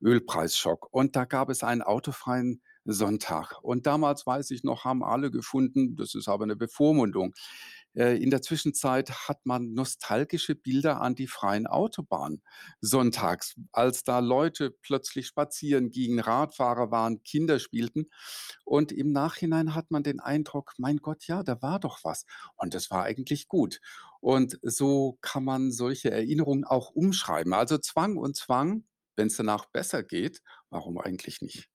Ölpreisschock. 0.00 0.88
Und 0.92 1.16
da 1.16 1.24
gab 1.24 1.48
es 1.50 1.62
einen 1.62 1.82
autofreien 1.82 2.62
Sonntag. 2.84 3.62
Und 3.62 3.86
damals, 3.86 4.26
weiß 4.26 4.50
ich 4.50 4.64
noch, 4.64 4.84
haben 4.84 5.04
alle 5.04 5.30
gefunden, 5.30 5.96
das 5.96 6.14
ist 6.14 6.28
aber 6.28 6.44
eine 6.44 6.56
Bevormundung. 6.56 7.34
Äh, 7.94 8.22
in 8.22 8.30
der 8.30 8.42
Zwischenzeit 8.42 9.28
hat 9.28 9.44
man 9.44 9.74
nostalgische 9.74 10.54
Bilder 10.54 11.00
an 11.00 11.14
die 11.14 11.26
freien 11.26 11.66
Autobahnen 11.66 12.42
sonntags, 12.80 13.54
als 13.72 14.04
da 14.04 14.20
Leute 14.20 14.70
plötzlich 14.70 15.26
spazieren 15.26 15.90
gingen, 15.90 16.20
Radfahrer 16.20 16.90
waren, 16.90 17.22
Kinder 17.22 17.58
spielten. 17.58 18.06
Und 18.64 18.92
im 18.92 19.12
Nachhinein 19.12 19.74
hat 19.74 19.90
man 19.90 20.02
den 20.02 20.20
Eindruck, 20.20 20.72
mein 20.78 20.98
Gott, 20.98 21.26
ja, 21.26 21.42
da 21.42 21.60
war 21.62 21.80
doch 21.80 22.00
was. 22.02 22.24
Und 22.56 22.74
das 22.74 22.90
war 22.90 23.04
eigentlich 23.04 23.48
gut. 23.48 23.80
Und 24.20 24.58
so 24.62 25.18
kann 25.20 25.44
man 25.44 25.72
solche 25.72 26.10
Erinnerungen 26.10 26.64
auch 26.64 26.90
umschreiben. 26.90 27.52
Also 27.52 27.78
Zwang 27.78 28.16
und 28.16 28.36
Zwang, 28.36 28.84
wenn 29.16 29.26
es 29.26 29.36
danach 29.36 29.66
besser 29.66 30.02
geht, 30.02 30.40
warum 30.70 30.98
eigentlich 30.98 31.40
nicht? 31.42 31.68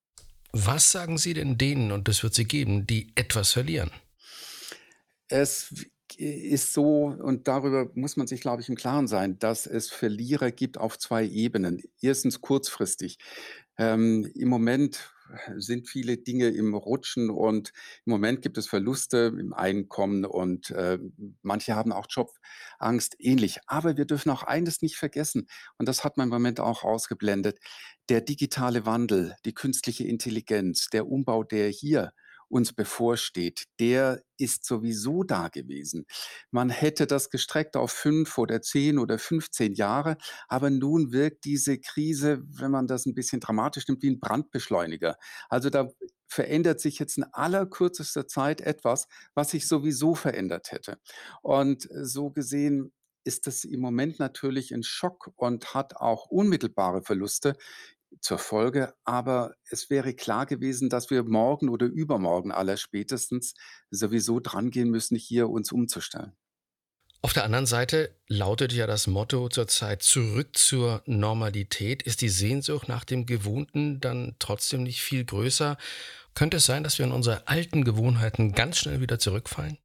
Was 0.54 0.92
sagen 0.92 1.18
Sie 1.18 1.34
denn 1.34 1.58
denen, 1.58 1.92
und 1.92 2.08
das 2.08 2.24
wird 2.24 2.34
sie 2.34 2.46
geben, 2.46 2.88
die 2.88 3.12
etwas 3.16 3.52
verlieren? 3.52 3.92
Es 5.28 5.74
ist 6.16 6.74
so, 6.74 7.06
und 7.06 7.48
darüber 7.48 7.90
muss 7.96 8.18
man 8.18 8.28
sich, 8.28 8.42
glaube 8.42 8.62
ich, 8.62 8.70
im 8.70 8.76
Klaren 8.76 9.08
sein, 9.08 9.40
dass 9.40 9.68
es 9.68 9.90
Verlierer 9.90 10.52
gibt 10.52 10.78
auf 10.78 10.98
zwei 10.98 11.26
Ebenen. 11.26 11.82
Erstens 12.02 12.42
kurzfristig. 12.42 13.18
Ähm, 13.78 14.30
Im 14.36 14.50
Moment 14.50 15.14
sind 15.58 15.88
viele 15.88 16.18
Dinge 16.18 16.48
im 16.50 16.74
Rutschen 16.74 17.30
und 17.30 17.74
im 18.06 18.12
Moment 18.12 18.42
gibt 18.42 18.58
es 18.58 18.68
Verluste 18.68 19.36
im 19.38 19.54
Einkommen 19.54 20.26
und 20.26 20.70
äh, 20.72 21.00
manche 21.42 21.76
haben 21.76 21.92
auch 21.92 22.08
Jobangst 22.10 23.16
ähnlich. 23.20 23.60
Aber 23.68 23.98
wir 23.98 24.06
dürfen 24.06 24.30
auch 24.30 24.44
eines 24.44 24.82
nicht 24.82 24.96
vergessen 24.96 25.48
und 25.78 25.88
das 25.88 26.04
hat 26.04 26.18
man 26.18 26.28
im 26.28 26.34
Moment 26.34 26.60
auch 26.60 26.84
ausgeblendet. 26.84 27.60
Der 28.10 28.22
digitale 28.22 28.86
Wandel, 28.86 29.36
die 29.46 29.54
künstliche 29.54 30.06
Intelligenz, 30.06 30.88
der 30.90 31.08
Umbau, 31.08 31.44
der 31.44 31.70
hier 31.70 32.14
uns 32.50 32.74
bevorsteht, 32.74 33.66
der 33.80 34.22
ist 34.38 34.66
sowieso 34.66 35.24
da 35.24 35.50
gewesen. 35.50 36.06
Man 36.51 36.70
hätte 36.70 37.08
das 37.08 37.30
gestreckt 37.30 37.75
auf 37.75 37.92
fünf 37.92 38.38
oder 38.38 38.62
zehn 38.62 39.00
oder 39.00 39.20
15 39.20 39.74
Jahre, 39.74 40.18
aber 40.48 40.70
nun 40.70 41.12
wirkt 41.12 41.46
diese 41.46 41.80
Krise, 41.80 42.44
wenn 42.48 42.72
man 42.72 42.88
das 42.88 43.06
ein 43.06 43.16
bisschen 43.16 43.39
dramatisch 43.39 43.88
nimmt, 43.88 44.04
wie 44.04 44.12
ein 44.12 44.20
Brandbeschleuniger. 44.20 45.18
Also 45.50 45.70
da 45.70 45.89
verändert 46.27 46.80
sich 46.80 47.00
jetzt 47.00 47.18
in 47.18 47.24
allerkürzester 47.32 48.27
Zeit 48.27 48.62
etwas, 48.62 49.08
was 49.34 49.51
sich 49.51 49.68
sowieso 49.68 50.13
verändert 50.13 50.72
hätte. 50.72 51.00
Und 51.42 51.88
so 51.92 52.30
gesehen 52.32 52.92
ist 53.24 53.46
das 53.46 53.66
im 53.66 53.82
Moment 53.82 54.20
natürlich 54.20 54.74
ein 54.74 54.84
Schock 54.84 55.32
und 55.36 55.74
hat 55.74 55.98
auch 55.98 56.27
unmittelbare 56.27 57.01
Verluste 57.01 57.56
zur 58.22 58.38
Folge. 58.38 58.94
Aber 59.04 59.54
es 59.70 59.90
wäre 59.90 60.14
klar 60.14 60.46
gewesen, 60.46 60.90
dass 60.90 61.10
wir 61.10 61.24
morgen 61.24 61.70
oder 61.70 61.86
übermorgen 61.88 62.52
allerspätestens 62.52 63.54
sowieso 63.92 64.40
drangehen 64.40 64.90
müssen, 64.90 65.18
hier 65.18 65.50
uns 65.50 65.72
umzustellen. 65.72 66.36
Auf 67.22 67.34
der 67.34 67.44
anderen 67.44 67.66
Seite 67.66 68.16
lautet 68.28 68.72
ja 68.74 68.86
das 68.86 69.08
Motto 69.08 69.50
zurzeit 69.50 70.04
zurück 70.04 70.56
zur 70.56 71.02
Normalität. 71.06 72.04
Ist 72.04 72.22
die 72.22 72.30
Sehnsucht 72.30 72.88
nach 72.88 73.04
dem 73.04 73.26
Gewohnten 73.26 74.00
dann 74.00 74.36
trotzdem 74.40 74.84
nicht 74.84 75.02
viel 75.02 75.26
größer? 75.26 75.78
Könnte 76.36 76.58
es 76.58 76.66
sein, 76.66 76.84
dass 76.84 77.00
wir 77.00 77.06
in 77.06 77.12
unsere 77.12 77.48
alten 77.48 77.84
Gewohnheiten 77.84 78.54
ganz 78.54 78.78
schnell 78.78 79.02
wieder 79.02 79.18
zurückfallen? 79.18 79.80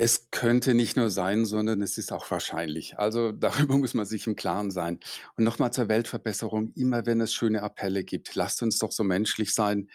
Es 0.00 0.30
könnte 0.30 0.74
nicht 0.74 0.96
nur 0.96 1.10
sein, 1.10 1.44
sondern 1.44 1.82
es 1.82 1.98
ist 1.98 2.12
auch 2.12 2.30
wahrscheinlich. 2.30 2.96
Also 3.00 3.32
darüber 3.32 3.76
muss 3.78 3.94
man 3.94 4.06
sich 4.06 4.28
im 4.28 4.36
Klaren 4.36 4.70
sein. 4.70 5.00
Und 5.36 5.42
nochmal 5.42 5.72
zur 5.72 5.88
Weltverbesserung, 5.88 6.72
immer 6.76 7.04
wenn 7.04 7.20
es 7.20 7.34
schöne 7.34 7.62
Appelle 7.64 8.04
gibt, 8.04 8.36
lasst 8.36 8.62
uns 8.62 8.78
doch 8.78 8.92
so 8.92 9.02
menschlich 9.02 9.54
sein, 9.54 9.90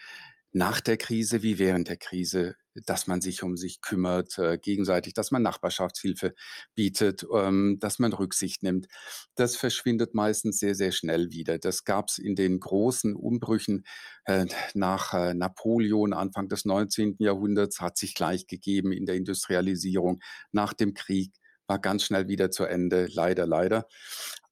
nach 0.54 0.80
der 0.80 0.96
Krise 0.96 1.42
wie 1.42 1.58
während 1.58 1.88
der 1.88 1.96
Krise, 1.96 2.54
dass 2.86 3.08
man 3.08 3.20
sich 3.20 3.42
um 3.42 3.56
sich 3.56 3.80
kümmert, 3.80 4.38
äh, 4.38 4.56
gegenseitig, 4.56 5.12
dass 5.12 5.32
man 5.32 5.42
Nachbarschaftshilfe 5.42 6.32
bietet, 6.76 7.26
ähm, 7.34 7.78
dass 7.80 7.98
man 7.98 8.12
Rücksicht 8.12 8.62
nimmt. 8.62 8.86
Das 9.34 9.56
verschwindet 9.56 10.14
meistens 10.14 10.60
sehr, 10.60 10.76
sehr 10.76 10.92
schnell 10.92 11.32
wieder. 11.32 11.58
Das 11.58 11.84
gab 11.84 12.08
es 12.08 12.18
in 12.18 12.36
den 12.36 12.60
großen 12.60 13.16
Umbrüchen 13.16 13.84
äh, 14.26 14.46
nach 14.74 15.12
äh, 15.12 15.34
Napoleon, 15.34 16.12
Anfang 16.12 16.48
des 16.48 16.64
19. 16.64 17.16
Jahrhunderts, 17.18 17.80
hat 17.80 17.98
sich 17.98 18.14
gleich 18.14 18.46
gegeben 18.46 18.92
in 18.92 19.06
der 19.06 19.16
Industrialisierung. 19.16 20.20
Nach 20.52 20.72
dem 20.72 20.94
Krieg 20.94 21.32
war 21.66 21.80
ganz 21.80 22.04
schnell 22.04 22.28
wieder 22.28 22.52
zu 22.52 22.64
Ende, 22.64 23.08
leider, 23.12 23.46
leider. 23.46 23.88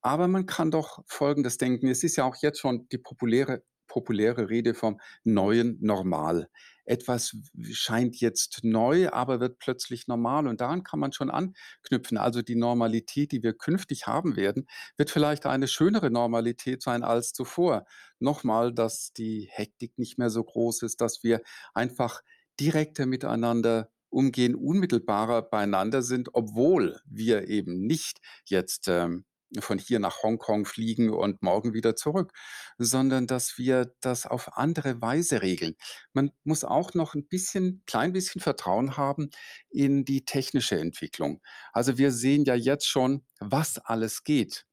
Aber 0.01 0.27
man 0.27 0.47
kann 0.47 0.73
doch 0.73 1.05
Folgendes 1.07 1.59
denken. 1.59 1.87
Es 1.87 2.03
ist 2.03 2.17
ja 2.17 2.25
auch 2.25 2.35
jetzt 2.43 2.59
schon 2.59 2.89
die 2.89 2.99
populäre 2.99 3.63
populäre 3.93 4.49
Rede 4.49 4.73
vom 4.73 4.99
neuen 5.23 5.77
Normal. 5.83 6.49
Etwas 6.87 7.37
scheint 7.73 8.17
jetzt 8.21 8.61
neu, 8.65 9.11
aber 9.11 9.39
wird 9.39 9.59
plötzlich 9.59 10.09
normal 10.09 10.49
und 10.49 10.63
daran 10.63 10.83
kann 10.83 10.99
man 10.99 11.13
schon 11.13 11.31
anknüpfen. 11.31 12.17
Also 12.17 12.41
die 12.41 12.57
Normalität, 12.57 13.33
die 13.33 13.43
wir 13.43 13.53
künftig 13.53 14.07
haben 14.07 14.35
werden, 14.35 14.67
wird 14.97 15.11
vielleicht 15.11 15.45
eine 15.45 15.69
schönere 15.69 16.11
Normalität 16.11 16.83
sein 16.83 17.05
als 17.05 17.35
zuvor. 17.35 17.85
Nochmal, 18.19 18.73
dass 18.73 19.13
die 19.13 19.49
Hektik 19.51 19.99
nicht 19.99 20.17
mehr 20.19 20.31
so 20.31 20.43
groß 20.43 20.83
ist, 20.83 21.03
dass 21.03 21.23
wir 21.23 21.43
einfach 21.75 22.23
direkter 22.59 23.05
miteinander 23.05 23.91
umgehen, 24.09 24.55
unmittelbarer 24.55 25.43
beieinander 25.43 26.03
sind, 26.03 26.31
obwohl 26.33 26.99
wir 27.05 27.49
eben 27.49 27.87
nicht 27.87 28.21
jetzt 28.47 28.89
ähm, 28.89 29.27
von 29.61 29.79
hier 29.79 29.99
nach 29.99 30.23
Hongkong 30.23 30.65
fliegen 30.65 31.11
und 31.11 31.43
morgen 31.43 31.75
wieder 31.75 31.97
zurück, 31.97 32.33
sondern 32.79 33.27
dass 33.27 33.59
wir 33.59 33.95
das 34.01 34.27
auf 34.27 34.57
andere 34.57 35.01
Weise 35.03 35.43
regeln. 35.43 35.75
Man 36.13 36.31
muss 36.45 36.65
auch 36.65 36.95
noch 36.95 37.15
ein 37.15 37.27
bisschen 37.27 37.83
klein 37.87 38.13
bisschen 38.13 38.41
Vertrauen 38.41 38.97
haben 38.97 39.31
in 39.71 40.05
die 40.05 40.25
technische 40.25 40.79
Entwicklung. 40.79 41.41
Also, 41.73 41.99
wir 41.99 42.13
sehen 42.13 42.45
ja 42.45 42.55
jetzt 42.55 42.89
schon, 42.89 43.25
was 43.41 43.79
alles 43.79 44.25
geht. 44.25 44.67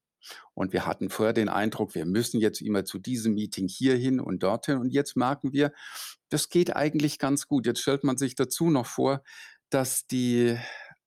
Und 0.54 0.72
wir 0.72 0.86
hatten 0.86 1.10
vorher 1.10 1.32
den 1.32 1.48
Eindruck, 1.48 1.94
wir 1.94 2.04
müssen 2.04 2.40
jetzt 2.40 2.60
immer 2.60 2.84
zu 2.84 2.98
diesem 2.98 3.34
Meeting 3.34 3.68
hierhin 3.68 4.20
und 4.20 4.42
dorthin. 4.42 4.78
Und 4.78 4.90
jetzt 4.90 5.16
merken 5.16 5.52
wir, 5.52 5.72
das 6.28 6.48
geht 6.48 6.76
eigentlich 6.76 7.18
ganz 7.18 7.46
gut. 7.46 7.66
Jetzt 7.66 7.80
stellt 7.80 8.04
man 8.04 8.18
sich 8.18 8.34
dazu 8.34 8.70
noch 8.70 8.86
vor, 8.86 9.22
dass 9.70 10.06
die 10.06 10.58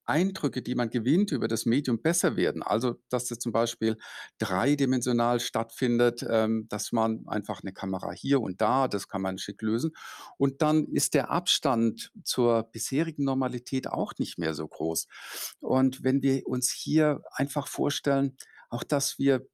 Eindrücke, 0.05 0.62
die 0.62 0.75
man 0.75 0.89
gewinnt 0.89 1.31
über 1.31 1.48
das 1.48 1.65
Medium, 1.65 2.01
besser 2.01 2.36
werden. 2.36 2.63
Also, 2.63 2.95
dass 3.10 3.25
das 3.25 3.39
zum 3.39 3.51
Beispiel 3.51 3.98
dreidimensional 4.38 5.39
stattfindet, 5.39 6.25
ähm, 6.29 6.67
dass 6.69 6.91
man 6.91 7.24
einfach 7.27 7.62
eine 7.62 7.74
Kamera 7.74 8.12
hier 8.12 8.41
und 8.41 8.62
da, 8.62 8.88
das 8.88 9.07
kann 9.07 9.22
man 9.22 9.38
schick 9.38 9.62
lösen. 9.62 9.91
Und 10.38 10.62
dann 10.62 10.86
ist 10.88 11.13
der 11.13 11.29
Abstand 11.31 12.12
zur 12.24 12.63
bisherigen 12.63 13.24
Normalität 13.24 13.88
auch 13.88 14.13
nicht 14.17 14.38
mehr 14.38 14.53
so 14.53 14.67
groß. 14.67 15.07
Und 15.60 16.03
wenn 16.03 16.22
wir 16.22 16.48
uns 16.48 16.72
hier 16.72 17.22
einfach 17.31 17.67
vorstellen, 17.67 18.38
auch 18.69 18.83
dass 18.83 19.19
wir 19.19 19.48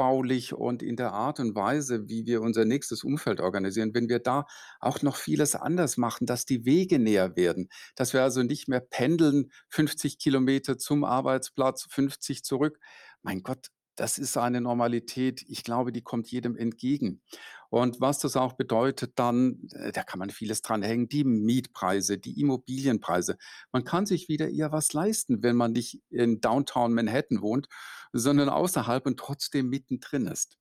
städtebaulich 0.00 0.54
und 0.54 0.82
in 0.82 0.96
der 0.96 1.12
Art 1.12 1.40
und 1.40 1.54
Weise, 1.54 2.08
wie 2.08 2.24
wir 2.24 2.40
unser 2.40 2.64
nächstes 2.64 3.04
Umfeld 3.04 3.40
organisieren, 3.40 3.94
wenn 3.94 4.08
wir 4.08 4.18
da 4.18 4.46
auch 4.80 5.02
noch 5.02 5.16
vieles 5.16 5.54
anders 5.54 5.98
machen, 5.98 6.26
dass 6.26 6.46
die 6.46 6.64
Wege 6.64 6.98
näher 6.98 7.36
werden, 7.36 7.68
dass 7.96 8.14
wir 8.14 8.22
also 8.22 8.42
nicht 8.42 8.66
mehr 8.68 8.80
pendeln, 8.80 9.50
50 9.68 10.18
Kilometer 10.18 10.78
zum 10.78 11.04
Arbeitsplatz, 11.04 11.86
50 11.90 12.44
zurück. 12.44 12.78
Mein 13.22 13.42
Gott, 13.42 13.68
das 14.00 14.16
ist 14.16 14.38
eine 14.38 14.62
Normalität, 14.62 15.44
ich 15.46 15.62
glaube, 15.62 15.92
die 15.92 16.00
kommt 16.00 16.30
jedem 16.30 16.56
entgegen. 16.56 17.20
Und 17.68 18.00
was 18.00 18.18
das 18.18 18.34
auch 18.34 18.54
bedeutet 18.54 19.12
dann, 19.16 19.68
äh, 19.74 19.92
da 19.92 20.02
kann 20.02 20.18
man 20.18 20.30
vieles 20.30 20.62
dran 20.62 20.82
hängen, 20.82 21.10
die 21.10 21.22
Mietpreise, 21.22 22.16
die 22.16 22.40
Immobilienpreise. 22.40 23.36
Man 23.72 23.84
kann 23.84 24.06
sich 24.06 24.28
wieder 24.30 24.48
eher 24.48 24.72
was 24.72 24.94
leisten, 24.94 25.42
wenn 25.42 25.54
man 25.54 25.72
nicht 25.72 26.00
in 26.08 26.40
Downtown 26.40 26.94
Manhattan 26.94 27.42
wohnt, 27.42 27.68
sondern 28.14 28.48
außerhalb 28.48 29.04
und 29.04 29.18
trotzdem 29.18 29.68
mittendrin 29.68 30.26
ist. 30.26 30.56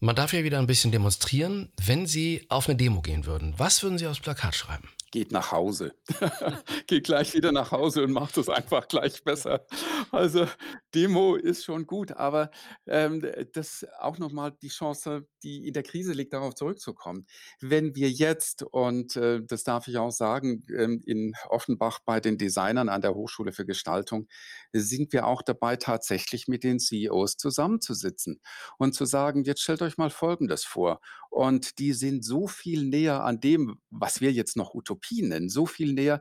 Man 0.00 0.16
darf 0.16 0.32
ja 0.32 0.42
wieder 0.42 0.58
ein 0.58 0.66
bisschen 0.66 0.90
demonstrieren. 0.90 1.70
Wenn 1.84 2.06
Sie 2.06 2.46
auf 2.48 2.68
eine 2.68 2.76
Demo 2.76 3.02
gehen 3.02 3.26
würden, 3.26 3.52
was 3.58 3.82
würden 3.82 3.98
Sie 3.98 4.06
aufs 4.06 4.20
Plakat 4.20 4.54
schreiben? 4.54 4.88
Geht 5.10 5.32
nach 5.32 5.52
Hause. 5.52 5.94
geht 6.86 7.04
gleich 7.04 7.34
wieder 7.34 7.52
nach 7.52 7.72
Hause 7.72 8.04
und 8.04 8.12
macht 8.12 8.36
es 8.36 8.48
einfach 8.48 8.88
gleich 8.88 9.24
besser. 9.24 9.66
Also 10.10 10.46
Demo 10.94 11.36
ist 11.36 11.64
schon 11.64 11.86
gut, 11.86 12.12
aber 12.12 12.50
ähm, 12.86 13.24
das 13.52 13.86
auch 13.98 14.18
nochmal 14.18 14.52
die 14.62 14.68
Chance, 14.68 15.26
die 15.42 15.66
in 15.66 15.72
der 15.72 15.82
Krise 15.82 16.12
liegt, 16.12 16.32
darauf 16.32 16.54
zurückzukommen. 16.54 17.26
Wenn 17.60 17.94
wir 17.94 18.10
jetzt, 18.10 18.62
und 18.62 19.16
äh, 19.16 19.40
das 19.44 19.64
darf 19.64 19.88
ich 19.88 19.98
auch 19.98 20.10
sagen, 20.10 20.64
ähm, 20.76 21.00
in 21.06 21.32
Offenbach 21.48 22.00
bei 22.04 22.20
den 22.20 22.38
Designern 22.38 22.88
an 22.88 23.00
der 23.00 23.14
Hochschule 23.14 23.52
für 23.52 23.64
Gestaltung, 23.66 24.28
sind 24.72 25.12
wir 25.12 25.26
auch 25.26 25.42
dabei, 25.42 25.76
tatsächlich 25.76 26.48
mit 26.48 26.64
den 26.64 26.78
CEOs 26.78 27.36
zusammenzusitzen 27.36 28.40
und 28.78 28.94
zu 28.94 29.04
sagen, 29.04 29.44
jetzt 29.44 29.62
stellt 29.62 29.82
euch 29.82 29.96
mal 29.96 30.10
Folgendes 30.10 30.64
vor. 30.64 31.00
Und 31.30 31.78
die 31.78 31.92
sind 31.92 32.24
so 32.24 32.46
viel 32.46 32.84
näher 32.84 33.22
an 33.22 33.40
dem, 33.40 33.78
was 33.90 34.20
wir 34.20 34.32
jetzt 34.32 34.56
noch 34.56 34.74
Utopie 34.74 34.97
nennen, 35.22 35.48
so 35.48 35.66
viel 35.66 35.92
näher 35.92 36.20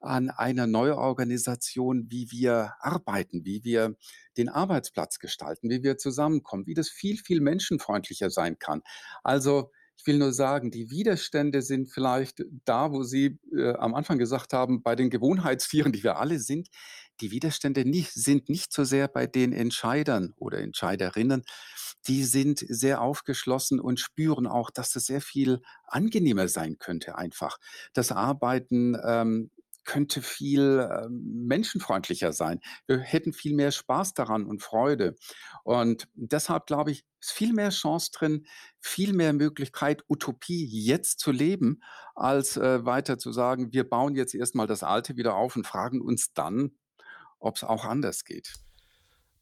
an 0.00 0.30
einer 0.30 0.66
Neuorganisation, 0.66 2.06
wie 2.10 2.30
wir 2.30 2.74
arbeiten, 2.80 3.44
wie 3.44 3.64
wir 3.64 3.96
den 4.36 4.48
Arbeitsplatz 4.48 5.18
gestalten, 5.18 5.70
wie 5.70 5.82
wir 5.82 5.96
zusammenkommen, 5.96 6.66
wie 6.66 6.74
das 6.74 6.88
viel, 6.88 7.16
viel 7.16 7.40
menschenfreundlicher 7.40 8.30
sein 8.30 8.58
kann. 8.58 8.82
Also 9.24 9.70
ich 9.98 10.06
will 10.06 10.18
nur 10.18 10.32
sagen, 10.32 10.70
die 10.70 10.90
Widerstände 10.90 11.62
sind 11.62 11.90
vielleicht 11.90 12.44
da, 12.64 12.92
wo 12.92 13.02
Sie 13.02 13.38
äh, 13.56 13.72
am 13.74 13.94
Anfang 13.94 14.18
gesagt 14.18 14.52
haben, 14.52 14.82
bei 14.82 14.94
den 14.94 15.10
Gewohnheitstieren, 15.10 15.92
die 15.92 16.02
wir 16.02 16.18
alle 16.18 16.38
sind. 16.38 16.68
Die 17.20 17.30
Widerstände 17.30 17.84
nicht, 17.84 18.12
sind 18.12 18.48
nicht 18.48 18.72
so 18.72 18.84
sehr 18.84 19.08
bei 19.08 19.26
den 19.26 19.52
Entscheidern 19.52 20.34
oder 20.36 20.58
Entscheiderinnen. 20.58 21.44
Die 22.06 22.24
sind 22.24 22.64
sehr 22.68 23.00
aufgeschlossen 23.00 23.80
und 23.80 23.98
spüren 23.98 24.46
auch, 24.46 24.70
dass 24.70 24.90
das 24.90 25.06
sehr 25.06 25.20
viel 25.20 25.60
angenehmer 25.86 26.46
sein 26.48 26.78
könnte 26.78 27.16
einfach. 27.16 27.58
Das 27.94 28.12
Arbeiten 28.12 28.96
ähm, 29.02 29.50
könnte 29.86 30.20
viel 30.20 30.86
ähm, 30.92 31.46
menschenfreundlicher 31.46 32.32
sein. 32.32 32.60
Wir 32.86 32.98
hätten 32.98 33.32
viel 33.32 33.54
mehr 33.54 33.70
Spaß 33.70 34.12
daran 34.14 34.44
und 34.44 34.62
Freude. 34.62 35.16
Und 35.64 36.08
deshalb 36.14 36.66
glaube 36.66 36.90
ich, 36.90 37.04
ist 37.20 37.32
viel 37.32 37.52
mehr 37.52 37.70
Chance 37.70 38.10
drin, 38.12 38.46
viel 38.80 39.14
mehr 39.14 39.32
Möglichkeit, 39.32 40.02
Utopie 40.08 40.66
jetzt 40.66 41.20
zu 41.20 41.32
leben, 41.32 41.80
als 42.14 42.56
äh, 42.56 42.84
weiter 42.84 43.18
zu 43.18 43.32
sagen, 43.32 43.72
wir 43.72 43.88
bauen 43.88 44.14
jetzt 44.14 44.34
erstmal 44.34 44.66
das 44.66 44.82
Alte 44.82 45.16
wieder 45.16 45.34
auf 45.36 45.56
und 45.56 45.66
fragen 45.66 46.00
uns 46.00 46.32
dann, 46.34 46.72
ob 47.38 47.56
es 47.56 47.64
auch 47.64 47.84
anders 47.84 48.24
geht. 48.24 48.54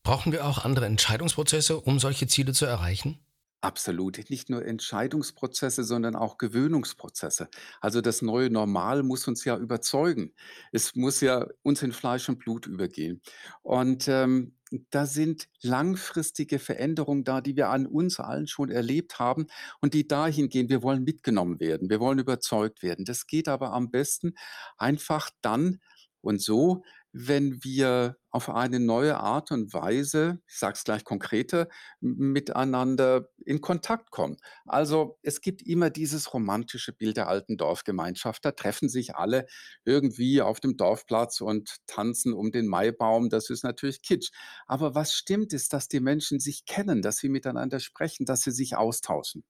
Brauchen 0.03 0.33
wir 0.33 0.47
auch 0.47 0.65
andere 0.65 0.87
Entscheidungsprozesse, 0.87 1.81
um 1.81 1.99
solche 1.99 2.27
Ziele 2.27 2.53
zu 2.53 2.67
erreichen? 2.67 3.25
Absolut. 3.65 4.19
Nicht 4.29 4.51
nur 4.51 4.63
Entscheidungsprozesse, 4.67 5.85
sondern 5.85 6.17
auch 6.17 6.37
Gewöhnungsprozesse. 6.37 7.49
Also 7.81 8.03
das 8.03 8.21
neue 8.21 8.51
Normal 8.51 9.03
muss 9.03 9.27
uns 9.27 9.43
ja 9.47 9.57
überzeugen. 9.57 10.35
Es 10.71 10.95
muss 10.95 11.23
ja 11.23 11.47
uns 11.63 11.83
in 11.83 11.93
Fleisch 11.93 12.29
und 12.29 12.39
Blut 12.41 12.67
übergehen. 12.67 13.23
Und 13.63 14.07
ähm, 14.07 14.55
da 14.91 15.07
sind 15.07 15.49
langfristige 15.63 16.59
Veränderungen 16.59 17.25
da, 17.25 17.41
die 17.41 17.57
wir 17.57 17.71
an 17.71 17.87
uns 17.87 18.21
allen 18.21 18.49
schon 18.49 18.71
erlebt 18.71 19.19
haben 19.19 19.47
und 19.81 19.95
die 19.95 20.07
dahin 20.07 20.51
gehen, 20.51 20.69
wir 20.69 20.83
wollen 20.83 21.03
mitgenommen 21.03 21.59
werden, 21.59 21.89
wir 21.89 22.01
wollen 22.01 22.19
überzeugt 22.19 22.83
werden. 22.83 23.07
Das 23.07 23.27
geht 23.27 23.49
aber 23.49 23.73
am 23.73 23.91
besten 23.91 24.35
einfach 24.77 25.31
dann 25.41 25.81
und 26.21 26.43
so, 26.43 26.83
wenn 27.13 27.63
wir 27.65 28.17
auf 28.35 28.51
eine 28.51 28.81
neue 28.81 29.17
Art 29.21 29.53
und 29.53 29.73
Weise, 29.73 30.41
ich 30.49 30.59
sage 30.59 30.73
es 30.75 30.83
gleich 30.83 31.05
konkreter, 31.05 31.69
miteinander 32.01 33.29
in 33.45 33.61
Kontakt 33.61 34.11
kommen. 34.11 34.39
Also 34.67 35.19
es 35.23 35.41
gibt 35.41 35.63
immer 35.63 35.89
dieses 35.89 36.35
romantische 36.35 36.93
Bild 36.93 37.17
der 37.17 37.29
alten 37.29 37.57
Dorfgemeinschaft. 37.57 38.45
Da 38.45 38.51
treffen 38.51 38.89
sich 38.89 39.15
alle 39.15 39.47
irgendwie 39.85 40.43
auf 40.43 40.59
dem 40.59 40.77
Dorfplatz 40.77 41.41
und 41.41 41.77
tanzen 41.87 42.33
um 42.33 42.51
den 42.51 42.67
Maibaum. 42.67 43.29
Das 43.31 43.51
ist 43.51 43.63
natürlich 43.63 44.03
Kitsch. 44.03 44.33
Aber 44.67 44.97
was 44.97 45.13
stimmt 45.13 45.53
ist, 45.53 45.73
dass 45.73 45.87
die 45.87 46.01
Menschen 46.01 46.41
sich 46.41 46.65
kennen, 46.65 47.03
dass 47.03 47.19
sie 47.19 47.29
miteinander 47.29 47.79
sprechen, 47.79 48.27
dass 48.27 48.43
sie 48.43 48.51
sich 48.51 48.75
austauschen. 48.77 49.45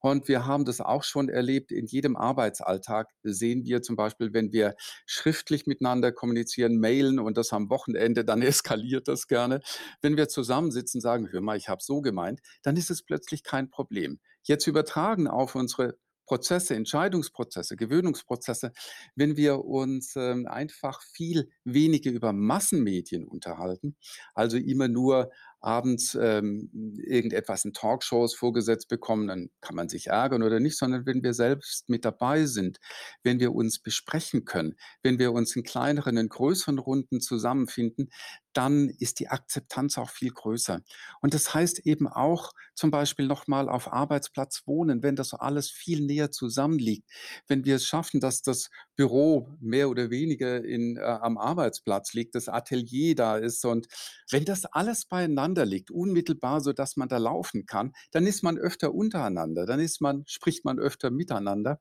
Und 0.00 0.28
wir 0.28 0.46
haben 0.46 0.64
das 0.64 0.80
auch 0.80 1.04
schon 1.04 1.28
erlebt 1.28 1.70
in 1.70 1.86
jedem 1.86 2.16
Arbeitsalltag. 2.16 3.10
Sehen 3.22 3.64
wir 3.64 3.82
zum 3.82 3.96
Beispiel, 3.96 4.32
wenn 4.32 4.52
wir 4.52 4.74
schriftlich 5.06 5.66
miteinander 5.66 6.12
kommunizieren, 6.12 6.78
mailen 6.78 7.18
und 7.18 7.36
das 7.36 7.52
am 7.52 7.68
Wochenende, 7.70 8.21
dann 8.24 8.42
eskaliert 8.42 9.08
das 9.08 9.26
gerne. 9.26 9.60
Wenn 10.00 10.16
wir 10.16 10.28
zusammensitzen, 10.28 11.00
sagen, 11.00 11.28
hör 11.30 11.40
mal, 11.40 11.56
ich 11.56 11.68
habe 11.68 11.82
so 11.82 12.00
gemeint, 12.00 12.40
dann 12.62 12.76
ist 12.76 12.90
es 12.90 13.02
plötzlich 13.02 13.42
kein 13.42 13.70
Problem. 13.70 14.20
Jetzt 14.42 14.66
übertragen 14.66 15.28
auf 15.28 15.54
unsere 15.54 15.96
Prozesse, 16.26 16.74
Entscheidungsprozesse, 16.74 17.76
Gewöhnungsprozesse, 17.76 18.72
wenn 19.16 19.36
wir 19.36 19.64
uns 19.64 20.14
ähm, 20.16 20.46
einfach 20.46 21.02
viel 21.02 21.50
weniger 21.64 22.10
über 22.10 22.32
Massenmedien 22.32 23.26
unterhalten, 23.26 23.96
also 24.34 24.56
immer 24.56 24.88
nur 24.88 25.30
abends 25.62 26.14
ähm, 26.20 26.70
irgendetwas 27.04 27.64
in 27.64 27.72
Talkshows 27.72 28.34
vorgesetzt 28.34 28.88
bekommen, 28.88 29.28
dann 29.28 29.50
kann 29.60 29.76
man 29.76 29.88
sich 29.88 30.08
ärgern 30.08 30.42
oder 30.42 30.60
nicht, 30.60 30.76
sondern 30.76 31.06
wenn 31.06 31.22
wir 31.22 31.34
selbst 31.34 31.88
mit 31.88 32.04
dabei 32.04 32.46
sind, 32.46 32.78
wenn 33.22 33.40
wir 33.40 33.54
uns 33.54 33.78
besprechen 33.78 34.44
können, 34.44 34.74
wenn 35.02 35.18
wir 35.18 35.32
uns 35.32 35.56
in 35.56 35.62
kleineren, 35.62 36.16
in 36.16 36.28
größeren 36.28 36.78
Runden 36.78 37.20
zusammenfinden, 37.20 38.10
dann 38.52 38.90
ist 38.90 39.20
die 39.20 39.28
Akzeptanz 39.28 39.98
auch 39.98 40.10
viel 40.10 40.30
größer. 40.30 40.80
Und 41.20 41.34
das 41.34 41.54
heißt 41.54 41.86
eben 41.86 42.06
auch 42.06 42.52
zum 42.74 42.90
Beispiel 42.90 43.26
nochmal 43.26 43.68
auf 43.68 43.92
Arbeitsplatz 43.92 44.62
wohnen, 44.66 45.02
wenn 45.02 45.16
das 45.16 45.34
alles 45.34 45.70
viel 45.70 46.00
näher 46.04 46.30
zusammenliegt, 46.30 47.08
wenn 47.48 47.64
wir 47.64 47.76
es 47.76 47.86
schaffen, 47.86 48.20
dass 48.20 48.42
das 48.42 48.70
Büro 48.96 49.48
mehr 49.60 49.88
oder 49.88 50.10
weniger 50.10 50.64
in, 50.64 50.96
äh, 50.96 51.00
am 51.00 51.38
Arbeitsplatz 51.38 52.12
liegt, 52.14 52.34
das 52.34 52.48
Atelier 52.48 53.14
da 53.14 53.36
ist 53.36 53.64
und 53.64 53.86
wenn 54.30 54.44
das 54.44 54.64
alles 54.64 55.04
beieinander 55.04 55.51
liegt, 55.64 55.90
unmittelbar, 55.90 56.60
so 56.60 56.72
dass 56.72 56.96
man 56.96 57.08
da 57.08 57.18
laufen 57.18 57.66
kann, 57.66 57.92
dann 58.10 58.26
ist 58.26 58.42
man 58.42 58.58
öfter 58.58 58.94
untereinander, 58.94 59.66
dann 59.66 59.80
ist 59.80 60.00
man, 60.00 60.24
spricht 60.26 60.64
man 60.64 60.78
öfter 60.78 61.10
miteinander 61.10 61.80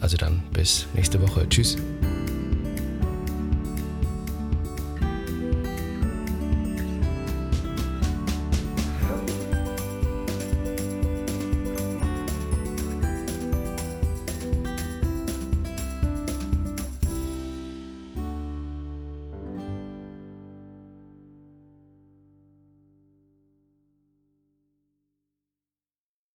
Also 0.00 0.16
dann 0.16 0.42
bis 0.54 0.86
nächste 0.94 1.20
Woche. 1.20 1.46
Tschüss. 1.50 1.76